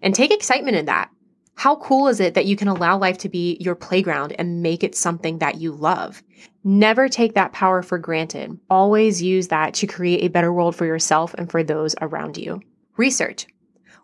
And 0.01 0.15
take 0.15 0.31
excitement 0.31 0.77
in 0.77 0.85
that. 0.85 1.09
How 1.55 1.75
cool 1.75 2.07
is 2.07 2.21
it 2.21 2.33
that 2.35 2.45
you 2.45 2.55
can 2.55 2.69
allow 2.69 2.97
life 2.97 3.17
to 3.19 3.29
be 3.29 3.57
your 3.59 3.75
playground 3.75 4.33
and 4.39 4.63
make 4.63 4.85
it 4.85 4.95
something 4.95 5.39
that 5.39 5.59
you 5.59 5.73
love? 5.73 6.23
Never 6.63 7.09
take 7.09 7.33
that 7.33 7.51
power 7.51 7.81
for 7.81 7.97
granted. 7.97 8.57
Always 8.69 9.21
use 9.21 9.49
that 9.49 9.73
to 9.73 9.87
create 9.87 10.23
a 10.23 10.29
better 10.29 10.53
world 10.53 10.77
for 10.77 10.85
yourself 10.85 11.33
and 11.33 11.51
for 11.51 11.61
those 11.61 11.93
around 11.99 12.37
you. 12.37 12.61
Research. 12.95 13.47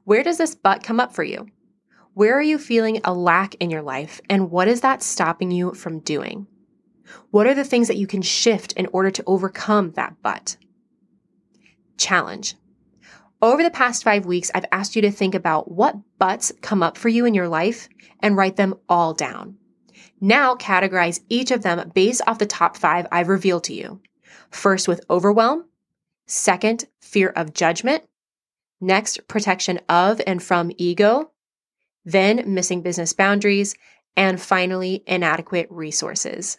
Where 0.04 0.24
does 0.24 0.40
this 0.40 0.56
but 0.56 0.84
come 0.84 1.00
up 1.00 1.16
for 1.16 1.24
you? 1.24 1.48
Where 2.16 2.38
are 2.38 2.44
you 2.44 2.60
feeling 2.60 3.02
a 3.04 3.14
lack 3.14 3.56
in 3.56 3.72
your 3.72 3.82
life, 3.82 4.22
and 4.30 4.52
what 4.52 4.68
is 4.68 4.82
that 4.82 5.02
stopping 5.02 5.50
you 5.50 5.74
from 5.74 6.00
doing? 6.00 6.46
What 7.32 7.48
are 7.48 7.56
the 7.56 7.64
things 7.64 7.88
that 7.88 7.98
you 7.98 8.06
can 8.06 8.22
shift 8.22 8.74
in 8.74 8.88
order 8.94 9.10
to 9.10 9.24
overcome 9.26 9.92
that 9.94 10.16
but? 10.22 10.56
Challenge. 11.98 12.56
Over 13.42 13.64
the 13.64 13.72
past 13.72 14.04
five 14.04 14.28
weeks, 14.28 14.52
I've 14.54 14.66
asked 14.72 14.96
you 14.96 15.02
to 15.02 15.12
think 15.12 15.34
about 15.34 15.72
what 15.72 15.98
buts 16.20 16.54
come 16.62 16.84
up 16.84 17.00
for 17.00 17.10
you 17.10 17.26
in 17.26 17.34
your 17.34 17.50
life 17.50 17.90
and 18.20 18.38
write 18.38 18.58
them 18.58 18.76
all 18.88 19.14
down. 19.16 19.58
Now 20.22 20.56
categorize 20.56 21.20
each 21.30 21.50
of 21.50 21.64
them 21.64 21.92
based 21.96 22.22
off 22.28 22.40
the 22.40 22.46
top 22.46 22.78
five 22.78 23.08
I've 23.12 23.28
revealed 23.28 23.66
to 23.66 23.74
you. 23.74 24.02
First 24.52 24.88
with 24.88 25.04
overwhelm. 25.10 25.66
Second, 26.28 26.86
fear 27.02 27.30
of 27.30 27.54
judgment. 27.54 28.04
Next, 28.80 29.28
protection 29.28 29.82
of 29.90 30.22
and 30.28 30.42
from 30.42 30.72
ego. 30.78 31.32
Then, 32.06 32.54
missing 32.54 32.82
business 32.82 33.14
boundaries. 33.14 33.76
And 34.16 34.40
finally, 34.40 35.04
inadequate 35.08 35.68
resources. 35.70 36.58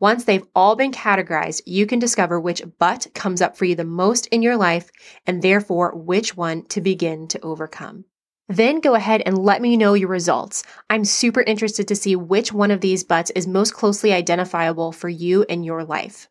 Once 0.00 0.24
they've 0.24 0.46
all 0.54 0.76
been 0.76 0.92
categorized, 0.92 1.62
you 1.64 1.86
can 1.86 1.98
discover 1.98 2.38
which 2.38 2.62
but 2.78 3.06
comes 3.14 3.40
up 3.40 3.56
for 3.56 3.64
you 3.64 3.74
the 3.74 3.84
most 3.84 4.26
in 4.26 4.42
your 4.42 4.56
life 4.56 4.90
and 5.26 5.40
therefore 5.40 5.94
which 5.94 6.36
one 6.36 6.62
to 6.66 6.80
begin 6.80 7.26
to 7.28 7.40
overcome. 7.40 8.04
Then 8.48 8.80
go 8.80 8.94
ahead 8.94 9.22
and 9.24 9.38
let 9.38 9.62
me 9.62 9.76
know 9.76 9.94
your 9.94 10.10
results. 10.10 10.62
I'm 10.90 11.06
super 11.06 11.40
interested 11.40 11.88
to 11.88 11.96
see 11.96 12.16
which 12.16 12.52
one 12.52 12.70
of 12.70 12.82
these 12.82 13.04
buts 13.04 13.30
is 13.30 13.46
most 13.46 13.72
closely 13.72 14.12
identifiable 14.12 14.92
for 14.92 15.08
you 15.08 15.46
in 15.48 15.62
your 15.62 15.84
life. 15.84 16.28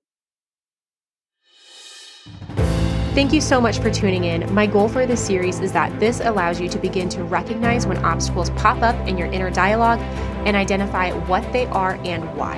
Thank 3.13 3.32
you 3.32 3.41
so 3.41 3.62
much 3.62 3.78
for 3.78 3.91
tuning 3.91 4.23
in. 4.23 4.52
My 4.56 4.65
goal 4.65 4.89
for 4.89 5.06
this 5.06 5.23
series 5.23 5.60
is 5.60 5.71
that 5.73 5.99
this 5.99 6.19
allows 6.19 6.60
you 6.60 6.67
to 6.67 6.80
begin 6.80 7.10
to 7.10 7.23
recognize 7.23 7.86
when 7.86 8.04
obstacles 8.04 8.49
pop 8.49 8.82
up 8.82 8.95
in 9.08 9.19
your 9.19 9.28
inner 9.28 9.52
dialogue 9.52 9.99
and 10.47 10.58
identify 10.58 11.12
what 11.28 11.43
they 11.54 11.67
are 11.67 11.99
and 12.06 12.23
why. 12.36 12.58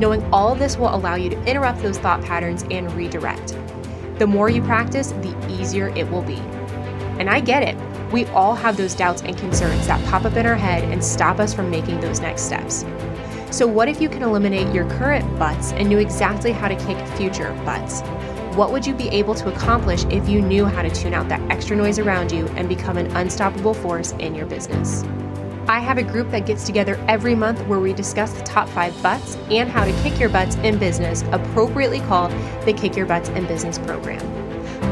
Knowing 0.00 0.24
all 0.32 0.50
of 0.50 0.58
this 0.58 0.76
will 0.76 0.92
allow 0.92 1.14
you 1.14 1.30
to 1.30 1.40
interrupt 1.44 1.82
those 1.82 1.98
thought 1.98 2.20
patterns 2.24 2.64
and 2.68 2.92
redirect. 2.94 3.56
The 4.18 4.26
more 4.26 4.50
you 4.50 4.60
practice, 4.60 5.12
the 5.12 5.36
easier 5.48 5.90
it 5.90 6.10
will 6.10 6.22
be. 6.22 6.38
And 7.20 7.30
I 7.30 7.38
get 7.38 7.62
it. 7.62 7.76
We 8.10 8.24
all 8.26 8.56
have 8.56 8.76
those 8.76 8.96
doubts 8.96 9.22
and 9.22 9.38
concerns 9.38 9.86
that 9.86 10.04
pop 10.06 10.24
up 10.24 10.34
in 10.34 10.46
our 10.46 10.56
head 10.56 10.82
and 10.82 11.02
stop 11.02 11.38
us 11.38 11.54
from 11.54 11.70
making 11.70 12.00
those 12.00 12.18
next 12.18 12.42
steps. 12.42 12.84
So, 13.52 13.68
what 13.68 13.88
if 13.88 14.00
you 14.00 14.08
can 14.08 14.24
eliminate 14.24 14.74
your 14.74 14.90
current 14.90 15.38
butts 15.38 15.70
and 15.74 15.88
knew 15.88 15.98
exactly 15.98 16.50
how 16.50 16.66
to 16.66 16.74
kick 16.74 16.98
future 17.16 17.52
butts? 17.64 18.02
What 18.56 18.72
would 18.72 18.86
you 18.86 18.94
be 18.94 19.08
able 19.08 19.34
to 19.34 19.52
accomplish 19.52 20.06
if 20.06 20.30
you 20.30 20.40
knew 20.40 20.64
how 20.64 20.80
to 20.80 20.88
tune 20.88 21.12
out 21.12 21.28
that 21.28 21.42
extra 21.50 21.76
noise 21.76 21.98
around 21.98 22.32
you 22.32 22.46
and 22.56 22.66
become 22.66 22.96
an 22.96 23.14
unstoppable 23.14 23.74
force 23.74 24.12
in 24.12 24.34
your 24.34 24.46
business? 24.46 25.04
I 25.68 25.78
have 25.78 25.98
a 25.98 26.02
group 26.02 26.30
that 26.30 26.46
gets 26.46 26.64
together 26.64 26.98
every 27.06 27.34
month 27.34 27.60
where 27.66 27.80
we 27.80 27.92
discuss 27.92 28.32
the 28.32 28.42
top 28.44 28.66
five 28.70 28.94
butts 29.02 29.36
and 29.50 29.68
how 29.68 29.84
to 29.84 29.92
kick 30.02 30.18
your 30.18 30.30
butts 30.30 30.56
in 30.56 30.78
business, 30.78 31.22
appropriately 31.32 32.00
called 32.00 32.30
the 32.64 32.72
Kick 32.72 32.96
Your 32.96 33.04
Butts 33.04 33.28
in 33.28 33.44
Business 33.44 33.76
program. 33.76 34.24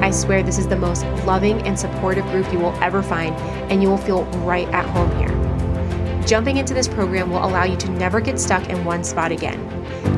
I 0.04 0.10
swear 0.10 0.42
this 0.42 0.58
is 0.58 0.68
the 0.68 0.76
most 0.76 1.06
loving 1.24 1.62
and 1.62 1.80
supportive 1.80 2.26
group 2.26 2.52
you 2.52 2.58
will 2.58 2.74
ever 2.82 3.02
find, 3.02 3.34
and 3.72 3.82
you 3.82 3.88
will 3.88 3.96
feel 3.96 4.24
right 4.44 4.68
at 4.74 4.84
home 4.90 5.10
here. 5.16 6.24
Jumping 6.26 6.58
into 6.58 6.74
this 6.74 6.86
program 6.86 7.30
will 7.30 7.38
allow 7.38 7.64
you 7.64 7.78
to 7.78 7.90
never 7.92 8.20
get 8.20 8.38
stuck 8.38 8.68
in 8.68 8.84
one 8.84 9.02
spot 9.04 9.32
again. 9.32 9.58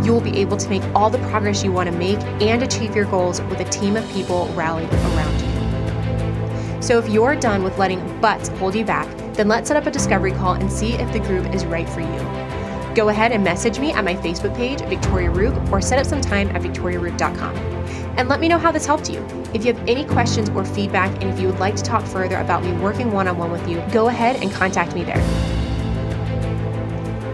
You 0.04 0.12
will 0.12 0.20
be 0.20 0.38
able 0.38 0.56
to 0.56 0.68
make 0.68 0.82
all 0.94 1.10
the 1.10 1.18
progress 1.30 1.62
you 1.64 1.72
want 1.72 1.90
to 1.90 1.96
make 1.96 2.20
and 2.40 2.62
achieve 2.62 2.94
your 2.94 3.06
goals 3.06 3.40
with 3.42 3.60
a 3.60 3.64
team 3.64 3.96
of 3.96 4.08
people 4.12 4.46
rallied 4.54 4.92
around 4.92 5.40
you. 5.40 6.82
So, 6.82 6.98
if 6.98 7.08
you're 7.08 7.34
done 7.34 7.64
with 7.64 7.78
letting 7.78 8.20
buts 8.20 8.48
hold 8.48 8.74
you 8.74 8.84
back, 8.84 9.08
then 9.34 9.48
let's 9.48 9.68
set 9.68 9.76
up 9.76 9.86
a 9.86 9.90
discovery 9.90 10.32
call 10.32 10.54
and 10.54 10.70
see 10.70 10.92
if 10.92 11.12
the 11.12 11.20
group 11.20 11.52
is 11.54 11.64
right 11.66 11.88
for 11.88 12.00
you. 12.00 12.46
Go 12.94 13.10
ahead 13.10 13.30
and 13.32 13.44
message 13.44 13.78
me 13.78 13.92
at 13.92 14.04
my 14.04 14.14
Facebook 14.14 14.56
page, 14.56 14.80
Victoria 14.80 15.30
Roop, 15.30 15.54
or 15.70 15.82
set 15.82 15.98
up 15.98 16.06
some 16.06 16.22
time 16.22 16.48
at 16.56 16.62
victoriaroop.com. 16.62 17.54
And 18.16 18.28
let 18.30 18.40
me 18.40 18.48
know 18.48 18.56
how 18.56 18.72
this 18.72 18.86
helped 18.86 19.10
you. 19.10 19.22
If 19.52 19.66
you 19.66 19.74
have 19.74 19.88
any 19.88 20.06
questions 20.06 20.48
or 20.50 20.64
feedback, 20.64 21.10
and 21.22 21.30
if 21.30 21.38
you 21.38 21.48
would 21.48 21.58
like 21.58 21.76
to 21.76 21.82
talk 21.82 22.06
further 22.06 22.38
about 22.38 22.64
me 22.64 22.72
working 22.74 23.12
one 23.12 23.28
on 23.28 23.36
one 23.36 23.52
with 23.52 23.68
you, 23.68 23.82
go 23.92 24.08
ahead 24.08 24.42
and 24.42 24.50
contact 24.50 24.94
me 24.94 25.04
there. 25.04 25.20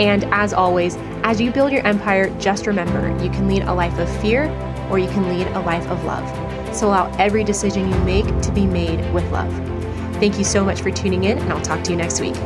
And 0.00 0.24
as 0.32 0.52
always, 0.52 0.96
as 1.24 1.40
you 1.40 1.50
build 1.50 1.72
your 1.72 1.86
empire, 1.86 2.28
just 2.38 2.66
remember 2.66 3.08
you 3.22 3.30
can 3.30 3.46
lead 3.46 3.62
a 3.62 3.72
life 3.72 3.96
of 3.98 4.08
fear 4.20 4.48
or 4.90 4.98
you 4.98 5.08
can 5.08 5.28
lead 5.28 5.46
a 5.48 5.60
life 5.60 5.86
of 5.88 6.04
love. 6.04 6.26
So 6.74 6.88
allow 6.88 7.14
every 7.18 7.44
decision 7.44 7.88
you 7.88 7.98
make 8.00 8.26
to 8.42 8.52
be 8.52 8.66
made 8.66 9.12
with 9.14 9.30
love. 9.30 9.52
Thank 10.16 10.38
you 10.38 10.44
so 10.44 10.64
much 10.64 10.80
for 10.80 10.90
tuning 10.90 11.24
in, 11.24 11.38
and 11.38 11.52
I'll 11.52 11.62
talk 11.62 11.82
to 11.84 11.90
you 11.90 11.96
next 11.96 12.20
week. 12.20 12.36